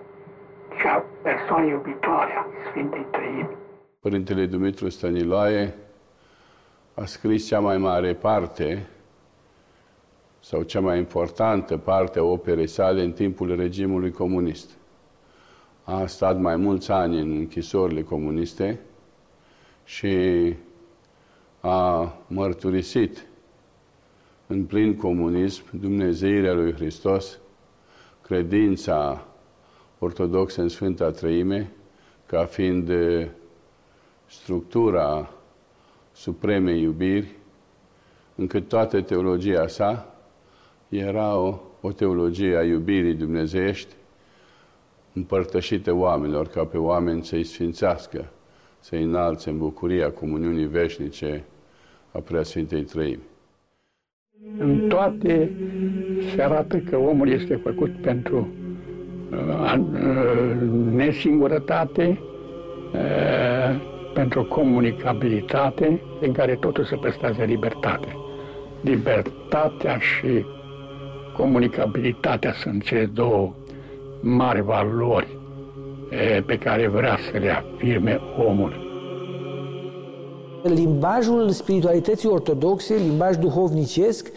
[0.78, 3.50] ci a persoanei iubitoare, a Sfintei Trăimi.
[4.00, 5.76] Părintele Dumitru Stăniloae
[6.94, 8.88] a scris cea mai mare parte
[10.40, 14.70] sau cea mai importantă parte a operei sale în timpul regimului comunist.
[15.84, 18.80] A stat mai mulți ani în închisorile comuniste
[19.84, 20.56] și
[21.60, 23.27] a mărturisit
[24.48, 27.40] în plin comunism, Dumnezeirea lui Hristos,
[28.22, 29.28] credința
[30.00, 31.72] ortodoxă în Sfânta Trăime,
[32.26, 32.92] ca fiind
[34.26, 35.32] structura
[36.12, 37.36] supremei iubiri,
[38.36, 40.16] încât toată teologia sa
[40.90, 43.96] era o, o teologie a iubirii dumnezeiești,
[45.14, 48.32] împărtășită oamenilor, ca pe oameni să-i sfințească,
[48.80, 51.44] să-i înalțe în bucuria comuniunii veșnice
[52.12, 53.24] a Preasfintei Trăimi.
[54.58, 55.52] În toate
[56.36, 58.48] se arată că omul este făcut pentru
[59.32, 60.56] uh, uh,
[60.92, 62.20] nesingurătate,
[62.94, 63.82] uh,
[64.14, 68.16] pentru comunicabilitate în care totul se păstrează libertate.
[68.82, 70.46] Libertatea și
[71.34, 73.54] comunicabilitatea sunt cele două
[74.22, 75.38] mari valori
[76.46, 78.87] pe care vrea să le afirme omul.
[80.68, 84.32] Limbajul spiritualității ortodoxe, limbaj duhovnicesc,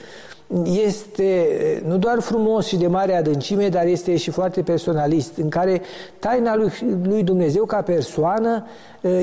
[0.84, 1.46] este
[1.86, 5.82] nu doar frumos și de mare adâncime, dar este și foarte personalist, în care
[6.18, 8.66] taina lui, lui Dumnezeu ca persoană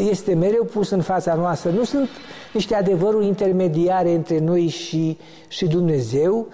[0.10, 1.70] este mereu pus în fața noastră.
[1.70, 2.10] Nu sunt
[2.54, 5.18] niște adevăruri intermediare între noi și,
[5.48, 6.48] și Dumnezeu,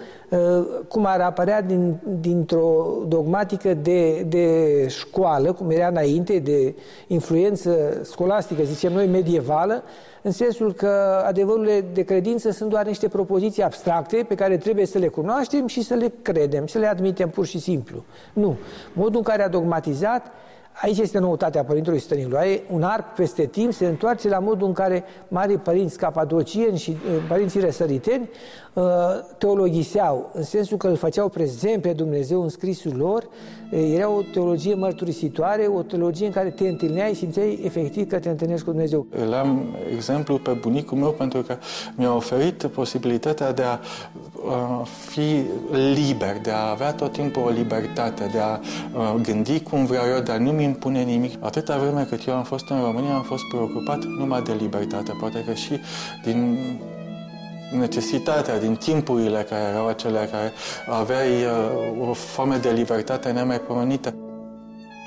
[0.88, 6.74] cum ar apărea din, dintr-o dogmatică de, de școală, cum era înainte, de
[7.06, 9.82] influență scolastică, zicem noi, medievală,
[10.22, 14.98] în sensul că adevărurile de credință sunt doar niște propoziții abstracte pe care trebuie să
[14.98, 18.04] le cunoaștem și să le credem, să le admitem pur și simplu.
[18.32, 18.56] Nu.
[18.92, 20.26] Modul în care a dogmatizat
[20.82, 25.04] Aici este noutatea Părintelui Stăniloae, un arc peste timp se întoarce la modul în care
[25.28, 28.28] marii părinți capadocieni și uh, părinții răsăriteni
[28.72, 28.84] uh,
[29.38, 33.28] teologiseau, în sensul că îl făceau prezent pe Dumnezeu în scrisul lor,
[33.70, 38.28] era o teologie mărturisitoare, o teologie în care te întâlneai și simțeai efectiv că te
[38.28, 39.06] întâlnești cu Dumnezeu.
[39.24, 41.56] Îl am exemplu pe bunicul meu pentru că
[41.94, 43.78] mi-a oferit posibilitatea de a
[44.44, 45.42] uh, fi
[45.94, 48.60] liber, de a avea tot timpul o libertate, de a
[49.22, 51.32] gândi cum vreau eu, de a nu-mi impune nimic.
[51.40, 55.12] Atâta vreme cât eu am fost în România, am fost preocupat numai de libertate.
[55.20, 55.80] Poate că și
[56.24, 56.58] din
[57.72, 60.52] necesitatea, din timpurile care erau acelea care
[60.88, 64.14] aveai uh, o foame de libertate nemaipomenită.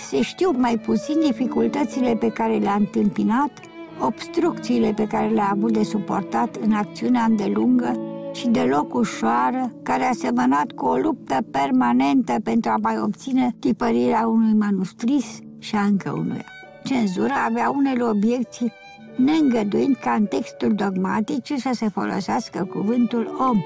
[0.10, 3.52] Se știu mai puțin dificultățile pe care le-a întâmpinat,
[4.00, 8.00] obstrucțiile pe care le-a avut de suportat în acțiunea îndelungă
[8.34, 14.28] și deloc ușoară, care a semănat cu o luptă permanentă pentru a mai obține tipărirea
[14.28, 16.46] unui manuscris și a încă unuia.
[16.84, 18.74] Cenzura avea unele obiecții
[19.18, 23.62] neîngăduind ca în textul dogmatic să se folosească cuvântul om.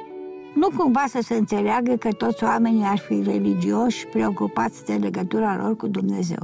[0.55, 5.75] Nu cumva să se înțeleagă că toți oamenii ar fi religioși, preocupați de legătura lor
[5.75, 6.43] cu Dumnezeu.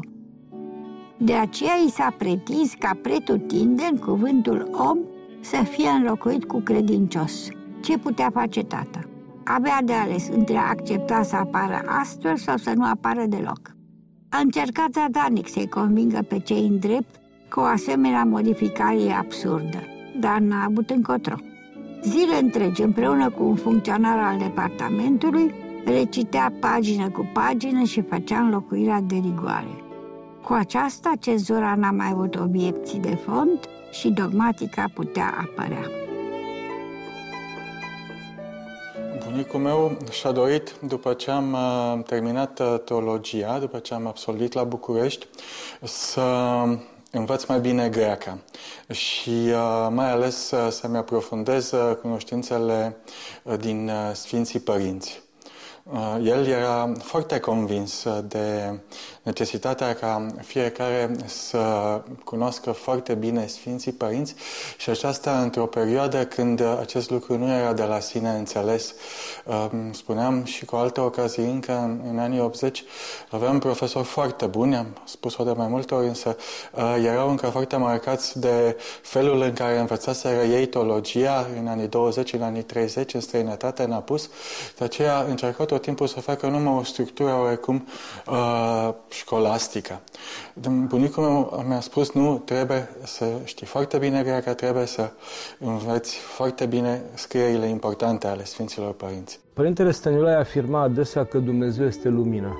[1.18, 4.98] De aceea i s-a pretins ca pretutindeni cuvântul om
[5.42, 7.48] să fie înlocuit cu credincios.
[7.82, 9.00] Ce putea face tata?
[9.44, 13.76] Avea de ales între a accepta să apară astfel sau să nu apară deloc.
[14.30, 17.16] A încercat zadanic să-i convingă pe cei în drept
[17.48, 19.84] că o asemenea modificare e absurdă,
[20.20, 21.36] dar n-a avut încotro.
[22.02, 25.54] Zile întregi, împreună cu un funcționar al departamentului,
[25.86, 29.84] recitea pagină cu pagină și făcea înlocuirea de rigoare.
[30.44, 33.60] Cu aceasta, cenzura n-a mai avut obiecții de fond
[33.92, 35.92] și dogmatica putea apărea.
[39.30, 44.54] Bunicul meu și-a dorit, după ce am uh, terminat uh, teologia, după ce am absolvit
[44.54, 45.28] la București,
[45.82, 46.22] să
[47.12, 48.40] învăț mai bine greacă
[48.92, 52.98] și uh, mai ales să-mi aprofundez cunoștințele
[53.60, 55.26] din Sfinții Părinți.
[56.22, 58.80] El era foarte convins de
[59.28, 61.62] necesitatea ca fiecare să
[62.24, 64.36] cunoască foarte bine Sfinții Părinți
[64.78, 68.94] și aceasta într-o perioadă când acest lucru nu era de la sine înțeles.
[69.46, 72.84] Um, spuneam și cu alte ocazii încă în anii 80
[73.30, 76.38] aveam profesori foarte buni, am spus-o de mai multe ori, însă
[76.74, 82.34] uh, erau încă foarte marcați de felul în care învățaseră ei teologia în anii 20,
[82.34, 84.30] în anii 30, în străinătate, în apus.
[84.78, 87.88] De aceea încercau tot timpul să facă numai o structură oarecum
[88.28, 90.00] uh, școlastică.
[90.88, 95.12] Bunicul meu mi-a spus, nu, trebuie să știi foarte bine greacă, trebuie să
[95.60, 99.40] înveți foarte bine scrierile importante ale Sfinților Părinți.
[99.54, 102.58] Părintele Stăniloae afirma adesea că Dumnezeu este lumină.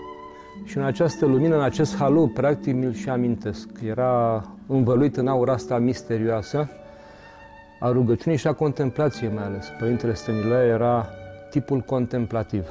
[0.66, 3.68] Și în această lumină, în acest halu, practic, mi-l și amintesc.
[3.86, 6.70] Era învăluit în aura asta misterioasă,
[7.80, 9.66] a rugăciunii și a contemplației mai ales.
[9.80, 11.10] Părintele Stăniloae era
[11.50, 12.68] tipul contemplativ.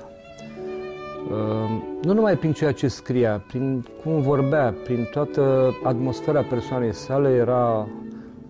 [1.30, 7.28] Ehm, nu numai prin ceea ce scria, prin cum vorbea, prin toată atmosfera persoanei sale,
[7.28, 7.88] era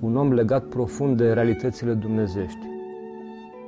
[0.01, 2.59] un om legat profund de realitățile dumnezești.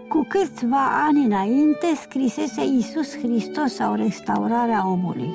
[0.09, 5.35] Cu câțiva ani înainte scrisese Iisus Hristos sau restaurarea omului.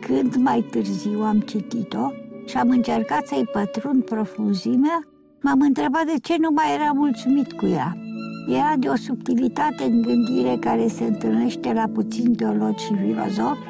[0.00, 2.12] Când mai târziu am citit-o
[2.46, 5.06] și am încercat să-i pătrund profunzimea,
[5.40, 8.03] m-am întrebat de ce nu mai era mulțumit cu ea.
[8.48, 13.60] Era de o subtilitate în gândire care se întâlnește la puțin teologi și filozofi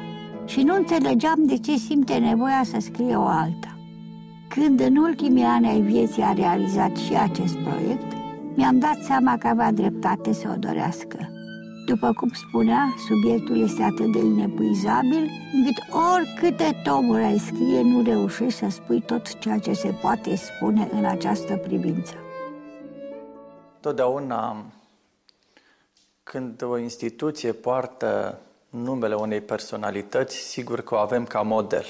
[0.45, 3.77] și nu înțelegeam de ce simte nevoia să scrie o alta.
[4.49, 8.13] Când în ultimii ani ai vieții a realizat și acest proiect,
[8.55, 11.29] mi-am dat seama că avea dreptate să o dorească.
[11.85, 15.77] După cum spunea, subiectul este atât de inepuizabil, încât
[16.13, 21.05] oricâte tomuri ai scrie, nu reușești să spui tot ceea ce se poate spune în
[21.05, 22.13] această privință.
[23.85, 24.65] Totdeauna
[26.23, 31.85] când o instituție poartă numele unei personalități, sigur că o avem ca model.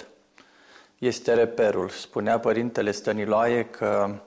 [0.97, 1.89] Este reperul.
[1.89, 4.19] Spunea Părintele Stăniloae că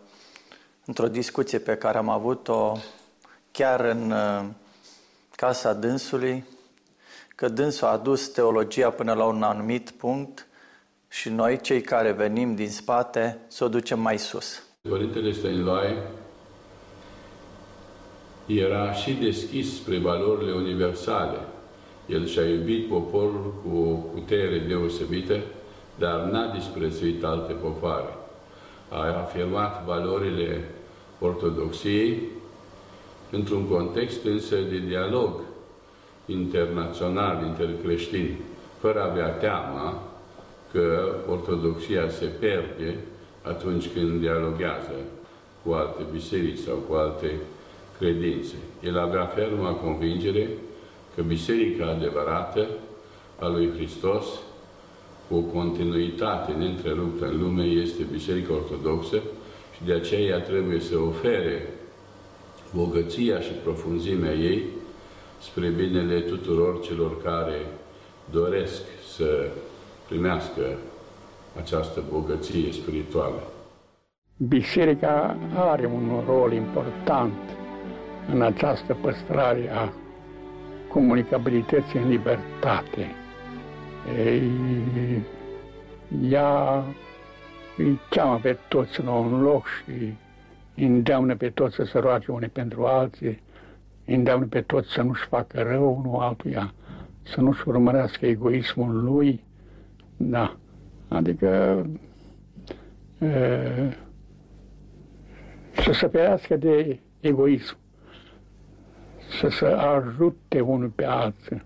[0.84, 2.76] într-o discuție pe care am avut-o
[3.50, 4.44] chiar în uh,
[5.36, 6.44] casa dânsului,
[7.34, 10.46] că dânsul a dus teologia până la un anumit punct
[11.08, 14.62] și noi, cei care venim din spate, să o ducem mai sus.
[14.88, 15.96] Părintele Stăniloae
[18.48, 21.38] era și deschis spre valorile universale.
[22.06, 25.36] El și-a iubit poporul cu o putere deosebită,
[25.98, 28.16] dar n-a disprețuit alte popoare.
[28.88, 30.64] A afirmat valorile
[31.18, 32.22] ortodoxiei
[33.30, 35.40] într-un context însă de dialog
[36.26, 38.36] internațional, intercreștin,
[38.80, 40.02] fără a avea teama
[40.72, 42.94] că ortodoxia se pierde
[43.42, 44.94] atunci când dialoguează
[45.64, 47.30] cu alte biserici sau cu alte
[47.98, 48.54] credințe.
[48.82, 50.48] El avea ferma convingere
[51.14, 52.66] că biserica adevărată
[53.38, 54.24] a lui Hristos,
[55.28, 59.22] cu o continuitate neîntreruptă în lume, este Biserica Ortodoxă
[59.74, 61.66] și de aceea ea trebuie să ofere
[62.74, 64.62] bogăția și profunzimea ei
[65.40, 67.66] spre binele tuturor celor care
[68.30, 68.82] doresc
[69.16, 69.50] să
[70.08, 70.62] primească
[71.60, 73.42] această bogăție spirituală.
[74.36, 77.32] Biserica are un rol important
[78.32, 79.92] în această păstrare a
[80.88, 83.06] comunicabilității în libertate.
[84.16, 84.50] Ei,
[86.30, 86.84] ea
[87.76, 90.14] îi cheamă pe toți la un loc și
[90.84, 93.42] îndeamnă pe toți să se roage unii pentru alții,
[94.04, 96.74] îndeamnă pe toți să nu-și facă rău unul altuia,
[97.22, 99.44] să nu-și urmărească egoismul lui,
[100.16, 100.56] da,
[101.08, 101.86] adică
[103.18, 103.96] e,
[105.72, 107.76] să se ferească de egoism
[109.40, 111.64] să se ajute unul pe altul.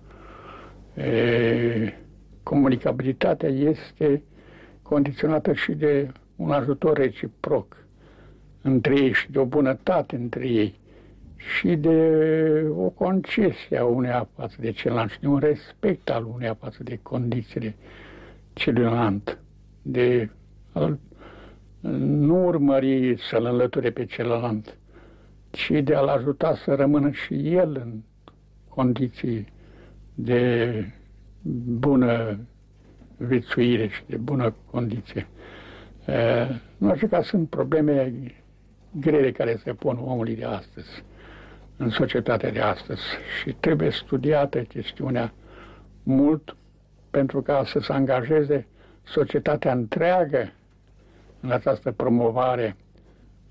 [0.95, 1.93] E,
[2.43, 4.23] comunicabilitatea este
[4.83, 7.77] condiționată și de un ajutor reciproc
[8.63, 10.81] între ei și de o bunătate între ei
[11.37, 11.99] și de
[12.77, 16.99] o concesie a uneia față de celălalt și de un respect al uneia față de
[17.03, 17.75] condițiile
[18.53, 19.39] celuilalt,
[19.83, 20.31] de
[20.73, 20.99] a
[21.81, 24.77] nu urmări să-l înlăture pe celălalt,
[25.53, 28.01] ci de a-l ajuta să rămână și el în
[28.69, 29.47] condiții
[30.15, 30.73] de
[31.79, 32.39] bună
[33.17, 35.27] viețuire și de bună condiție.
[36.77, 38.13] Nu așa că sunt probleme
[38.91, 41.05] grele care se pun omului de astăzi,
[41.77, 43.03] în societatea de astăzi
[43.43, 45.33] și trebuie studiată chestiunea
[46.03, 46.57] mult
[47.11, 48.67] pentru ca să se angajeze
[49.03, 50.53] societatea întreagă
[51.41, 52.77] în această promovare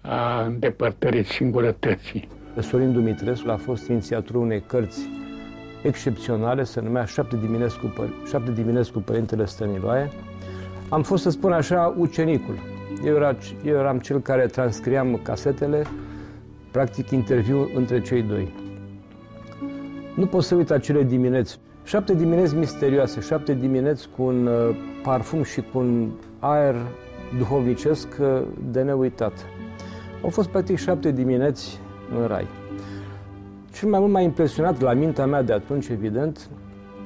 [0.02, 2.28] a îndepărtării singurătății.
[2.60, 5.10] Sorin Dumitrescu a fost inițiatorul unei cărți
[5.84, 10.10] excepționale, se numea Șapte dimineți cu, Păr- Șapte dimineți cu Părintele Stăniloae.
[10.90, 12.56] Am fost, să spun așa, ucenicul.
[13.06, 13.36] Eu, era,
[13.66, 15.84] eu eram cel care transcriam casetele,
[16.72, 18.54] practic interviu între cei doi.
[20.16, 21.60] Nu pot să uit acele dimineți.
[21.84, 26.76] Șapte dimineți misterioase, șapte dimineți cu un uh, parfum și cu un aer
[27.38, 28.42] duhovnicesc uh,
[28.72, 29.34] de neuitat.
[30.24, 31.80] Au fost practic șapte dimineți
[32.20, 32.48] în rai.
[33.72, 36.50] Cel mai mult m-a impresionat la mintea mea de atunci, evident,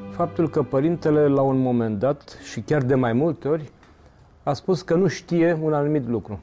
[0.09, 3.72] faptul că părintele, la un moment dat, și chiar de mai multe ori,
[4.43, 6.39] a spus că nu știe un anumit lucru,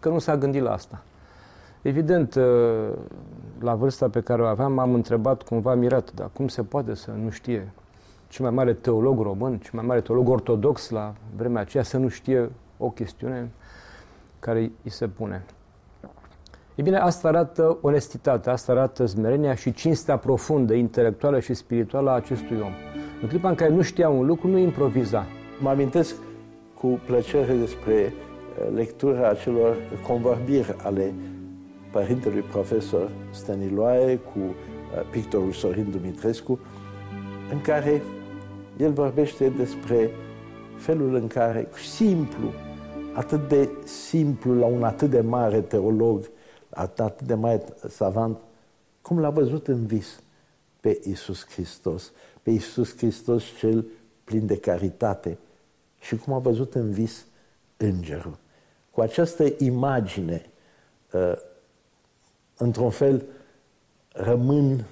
[0.00, 1.02] că nu s-a gândit la asta.
[1.82, 2.44] Evident, ă,
[3.60, 7.10] la vârsta pe care o aveam, m-am întrebat cumva mirat, dar cum se poate să
[7.10, 7.72] nu știe
[8.28, 12.08] cel mai mare teolog român, cel mai mare teolog ortodox la vremea aceea să nu
[12.08, 13.50] știe o chestiune
[14.38, 15.44] care îi se pune.
[16.76, 22.14] E bine, asta arată onestitatea, asta arată smerenia și cinstea profundă, intelectuală și spirituală a
[22.14, 22.72] acestui om.
[23.22, 25.26] În clipa în care nu știa un lucru, nu improviza.
[25.60, 26.14] Mă amintesc
[26.74, 28.12] cu plăcere despre eh,
[28.74, 31.14] lectura acelor convorbiri ale
[31.92, 36.58] părintelui profesor Staniloae cu eh, pictorul Sorin Dumitrescu,
[37.52, 38.02] în care
[38.76, 40.10] el vorbește despre
[40.76, 42.52] felul în care, simplu,
[43.12, 46.20] atât de simplu la un atât de mare teolog,
[46.76, 48.38] atât de mare savant,
[49.02, 50.20] cum l-a văzut în vis
[50.80, 52.12] pe Isus Hristos,
[52.42, 53.86] pe Isus Hristos cel
[54.24, 55.38] plin de caritate
[56.00, 57.26] și cum a văzut în vis
[57.76, 58.38] îngerul.
[58.90, 60.46] Cu această imagine,
[61.12, 61.32] uh,
[62.56, 63.24] într-un fel,
[64.12, 64.84] rămân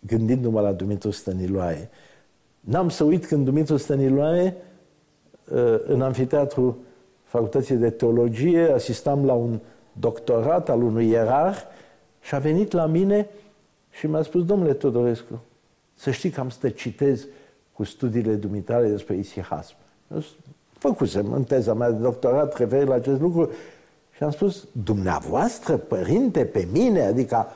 [0.00, 1.90] gândindu-mă la Dumitru Stăniloae.
[2.60, 4.56] N-am să uit când Dumitru Stăniloae,
[5.52, 6.78] uh, în anfiteatru
[7.22, 9.60] Facultății de Teologie, asistam la un
[10.00, 11.58] doctorat al unui ierarh
[12.20, 13.28] și a venit la mine
[13.90, 15.42] și mi-a spus, domnule Todorescu,
[15.94, 17.26] să știi că am să te citez
[17.72, 19.74] cu studiile dumitale despre isihasm.
[20.72, 23.50] Făcusem în teza mea de doctorat refer la acest lucru
[24.16, 27.46] și am spus, dumneavoastră, părinte, pe mine, adică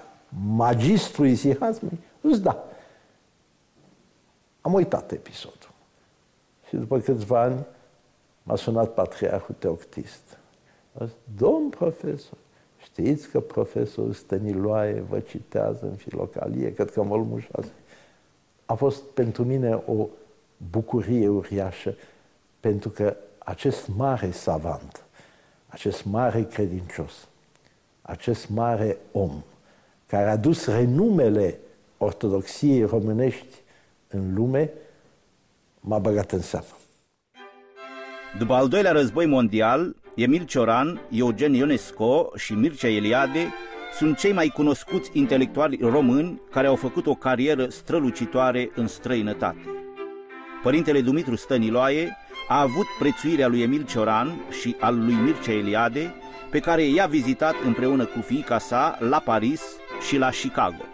[0.55, 1.99] magistru isihasmului?
[2.23, 2.65] Zis, da.
[4.61, 5.71] Am uitat episodul.
[6.69, 7.67] Și după câțiva ani
[8.43, 10.39] m-a sunat patriarhul Teoctist.
[11.01, 12.39] A zis, domn profesor,
[12.83, 17.73] știți că profesorul Stăniloae vă citează în filocalie, cred că în volumul 6.
[18.65, 20.07] A fost pentru mine o
[20.71, 21.95] bucurie uriașă,
[22.61, 25.05] pentru că acest mare savant,
[25.67, 27.29] acest mare credincios,
[28.03, 29.43] acest mare om,
[30.07, 31.59] care a dus renumele
[31.99, 33.61] ortodoxiei românești
[34.09, 34.73] în lume,
[35.81, 36.67] m-a băgat în seamă.
[38.39, 43.53] După al doilea război mondial, Emil Cioran, Eugen Ionesco și Mircea Eliade
[43.93, 49.65] sunt cei mai cunoscuți intelectuali români care au făcut o carieră strălucitoare în străinătate.
[50.63, 52.17] Părintele Dumitru Stăniloae
[52.49, 56.15] a avut prețuirea lui Emil Cioran și al lui Mircea Eliade,
[56.51, 59.63] pe care i-a vizitat împreună cu fiica sa la Paris
[60.09, 60.85] și la Chicago.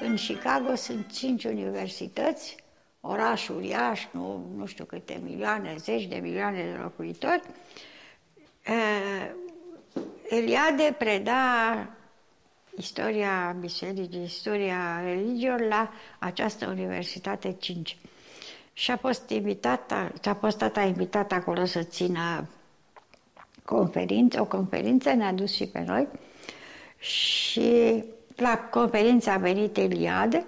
[0.00, 2.56] În Chicago sunt cinci universități,
[3.00, 7.42] oraș uriaș, nu, nu știu câte milioane, zeci de milioane de locuitori.
[10.28, 11.86] Eliade preda
[12.76, 17.96] istoria bisericii, istoria religiilor la această Universitate 5.
[18.72, 22.48] Și a fost invitată, a fost tata invitat acolo să țină
[23.64, 26.08] conferință, o conferință, ne-a dus și pe noi.
[26.98, 28.04] Și
[28.36, 30.44] la conferință a venit Eliade.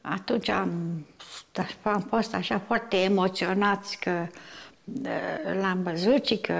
[0.00, 1.06] Atunci am,
[1.82, 4.26] am fost așa foarte emoționați că
[5.60, 6.54] l-am văzut și că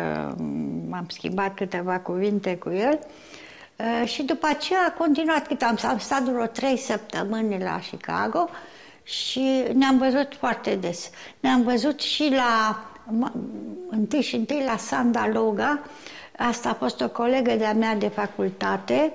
[0.88, 2.98] m-am schimbat câteva cuvinte cu el.
[4.04, 8.48] Și după aceea a continuat cât am, am stat vreo trei săptămâni la Chicago
[9.02, 11.10] și ne-am văzut foarte des.
[11.40, 12.84] Ne-am văzut și la,
[13.88, 15.82] întâi și întâi la Sanda Loga,
[16.36, 19.14] asta a fost o colegă de-a mea de facultate,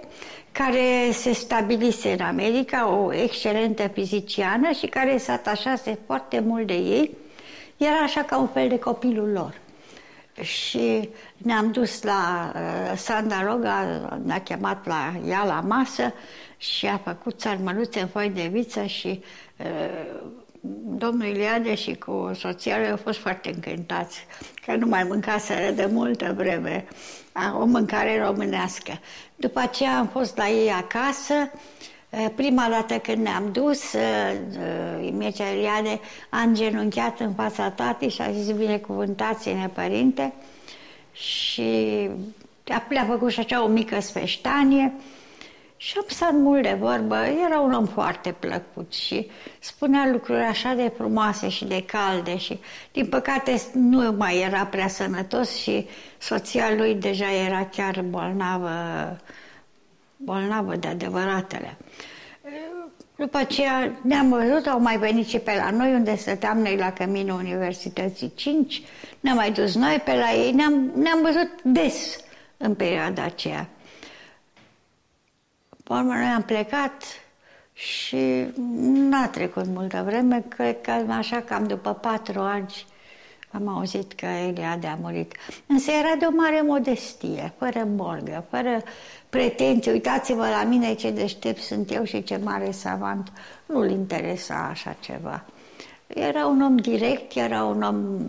[0.51, 6.73] care se stabilise în America, o excelentă fiziciană și care se atașase foarte mult de
[6.73, 7.17] ei,
[7.85, 9.59] era așa ca un fel de copilul lor.
[10.41, 13.85] Și ne-am dus la uh, Sanda Roga,
[14.23, 16.13] ne-a chemat la ea la masă
[16.57, 19.23] și a făcut țarmăluțe în foi de viță și
[19.57, 20.21] uh,
[20.97, 24.25] domnul Iliade și cu soția lui au fost foarte încântați
[24.65, 26.85] că nu mai mâncaseră de multă vreme
[27.59, 28.99] o mâncare românească.
[29.35, 31.33] După aceea am fost la ei acasă,
[32.35, 33.95] prima dată când ne-am dus,
[35.11, 35.99] Mircea Eliade
[36.29, 40.33] a îngenunchiat în fața tatei și a zis binecuvântați-ne, părinte,
[41.11, 42.09] și
[42.97, 44.93] a făcut și așa o mică sfeștanie,
[45.77, 50.73] și am stat mult de vorbă, era un om foarte plăcut și spunea lucruri așa
[50.73, 52.59] de frumoase și de calde și
[52.91, 55.87] din păcate nu mai era prea sănătos și
[56.17, 58.71] soția lui deja era chiar bolnavă,
[60.23, 61.77] bolnavă de adevăratele.
[63.15, 66.91] După aceea ne-am văzut, au mai venit și pe la noi, unde stăteam noi la
[66.91, 68.81] căminul Universității 5,
[69.19, 72.17] ne-am mai dus noi pe la ei, ne-am, ne-am văzut des
[72.57, 73.69] în perioada aceea.
[75.83, 77.03] Pe urmă, noi am plecat
[77.73, 78.45] și
[79.09, 82.85] n-a trecut multă vreme, cred că așa cam după patru ani
[83.51, 85.33] am auzit că Eliade a murit.
[85.65, 88.81] Însă era de o mare modestie, fără morgă, fără
[89.29, 89.91] pretenții.
[89.91, 93.31] Uitați-vă la mine ce deștept sunt eu și ce mare savant.
[93.65, 95.45] Nu-l interesa așa ceva.
[96.07, 98.19] Era un om direct, era un om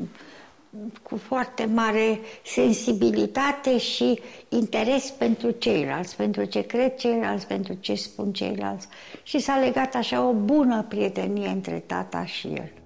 [1.03, 8.33] cu foarte mare sensibilitate și interes pentru ceilalți, pentru ce cred ceilalți, pentru ce spun
[8.33, 8.89] ceilalți.
[9.23, 12.82] Și s-a legat așa o bună prietenie între tata și el.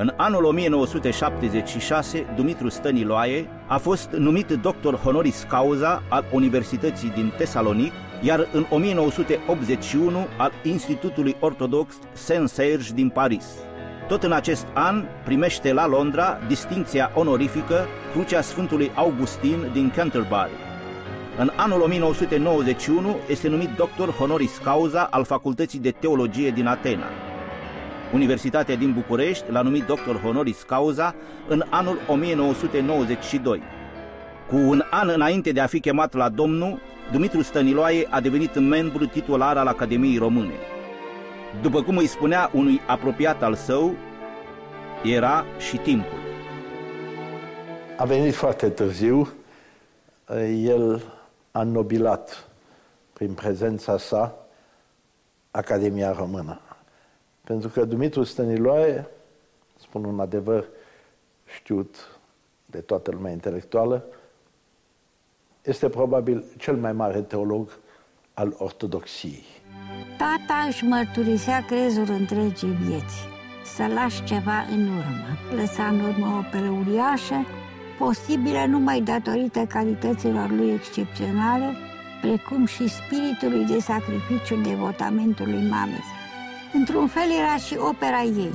[0.00, 7.92] În anul 1976, Dumitru Stăniloae a fost numit doctor honoris causa al Universității din Tesalonic,
[8.22, 13.46] iar în 1981 al Institutului Ortodox Saint-Serge din Paris.
[14.08, 20.50] Tot în acest an primește la Londra distinția onorifică Crucea Sfântului Augustin din Canterbury.
[21.38, 27.06] În anul 1991 este numit doctor honoris causa al Facultății de Teologie din Atena.
[28.12, 31.14] Universitatea din București l-a numit doctor honoris causa
[31.48, 33.62] în anul 1992.
[34.48, 36.80] Cu un an înainte de a fi chemat la domnul,
[37.12, 40.54] Dumitru Stăniloae a devenit membru titular al Academiei Române.
[41.62, 43.94] După cum îi spunea unui apropiat al său,
[45.04, 46.18] era și timpul.
[47.96, 49.28] A venit foarte târziu,
[50.62, 51.02] el
[51.52, 52.48] a nobilat
[53.12, 54.34] prin prezența sa
[55.50, 56.60] Academia Română.
[57.48, 59.06] Pentru că Dumitru Stăniloae,
[59.80, 60.68] spun un adevăr
[61.44, 62.18] știut
[62.66, 64.04] de toată lumea intelectuală,
[65.62, 67.78] este probabil cel mai mare teolog
[68.34, 69.44] al ortodoxiei.
[70.18, 73.16] Tata își mărturisea crezul întregii vieți,
[73.74, 75.60] să lași ceva în urmă.
[75.60, 77.46] Lăsa în urmă o uriașă,
[77.98, 81.76] posibilă numai datorită calităților lui excepționale,
[82.20, 86.17] precum și spiritului de sacrificiu devotamentului mamei.
[86.72, 88.52] Într-un fel era și opera ei.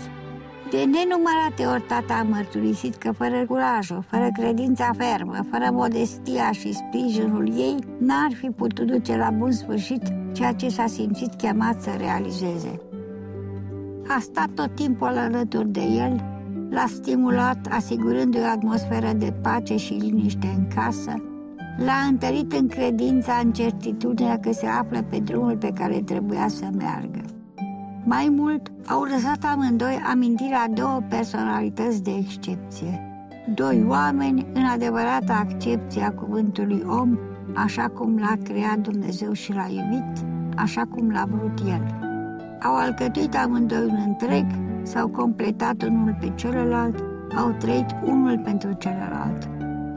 [0.70, 6.74] De nenumărate ori tata a mărturisit că fără curajul, fără credința fermă, fără modestia și
[6.74, 10.02] sprijinul ei, n-ar fi putut duce la bun sfârșit
[10.32, 12.82] ceea ce s-a simțit chemat să realizeze.
[14.08, 16.24] A stat tot timpul alături de el,
[16.70, 21.14] l-a stimulat, asigurându-i o atmosferă de pace și liniște în casă,
[21.78, 26.66] l-a întărit în credința, în certitudinea că se află pe drumul pe care trebuia să
[26.78, 27.22] meargă.
[28.06, 33.02] Mai mult, au lăsat amândoi amintirea două personalități de excepție.
[33.56, 37.18] Doi oameni în adevărată accepție a cuvântului om,
[37.54, 40.26] așa cum l-a creat Dumnezeu și l-a iubit,
[40.56, 41.96] așa cum l-a vrut El.
[42.64, 44.46] Au alcătuit amândoi un întreg,
[44.82, 47.04] s-au completat unul pe celălalt,
[47.38, 49.50] au trăit unul pentru celălalt.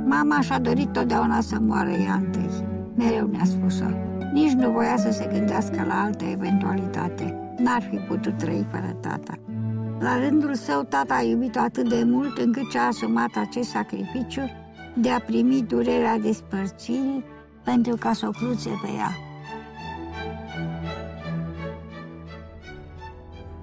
[0.05, 2.51] Mama și-a dorit totdeauna să moară ea întâi.
[2.95, 3.87] Mereu ne-a spus-o.
[4.33, 9.35] Nici nu voia să se gândească la altă eventualitate n-ar fi putut trăi fără tata.
[9.99, 14.43] La rândul său, tata a iubit-o atât de mult încât și-a asumat acest sacrificiu
[14.95, 17.25] de a primi durerea despărțirii
[17.65, 19.11] pentru ca să o cruce pe ea.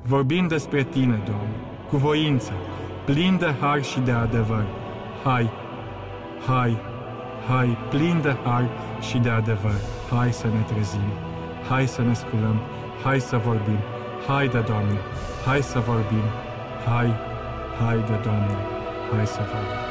[0.01, 1.55] Vorbim despre tine, Doamne,
[1.89, 2.51] cu voință,
[3.05, 4.65] plin de har și de adevăr.
[5.23, 5.49] Hai,
[6.47, 6.77] hai,
[7.47, 8.69] hai, plin de har
[8.99, 9.75] și de adevăr.
[10.09, 11.11] Hai să ne trezim,
[11.69, 12.61] hai să ne sculăm,
[13.03, 13.79] hai să vorbim,
[14.27, 14.99] hai de Doamne,
[15.45, 16.23] hai să vorbim,
[16.85, 17.13] hai,
[17.79, 18.57] hai de Doamne,
[19.11, 19.82] hai să vorbim.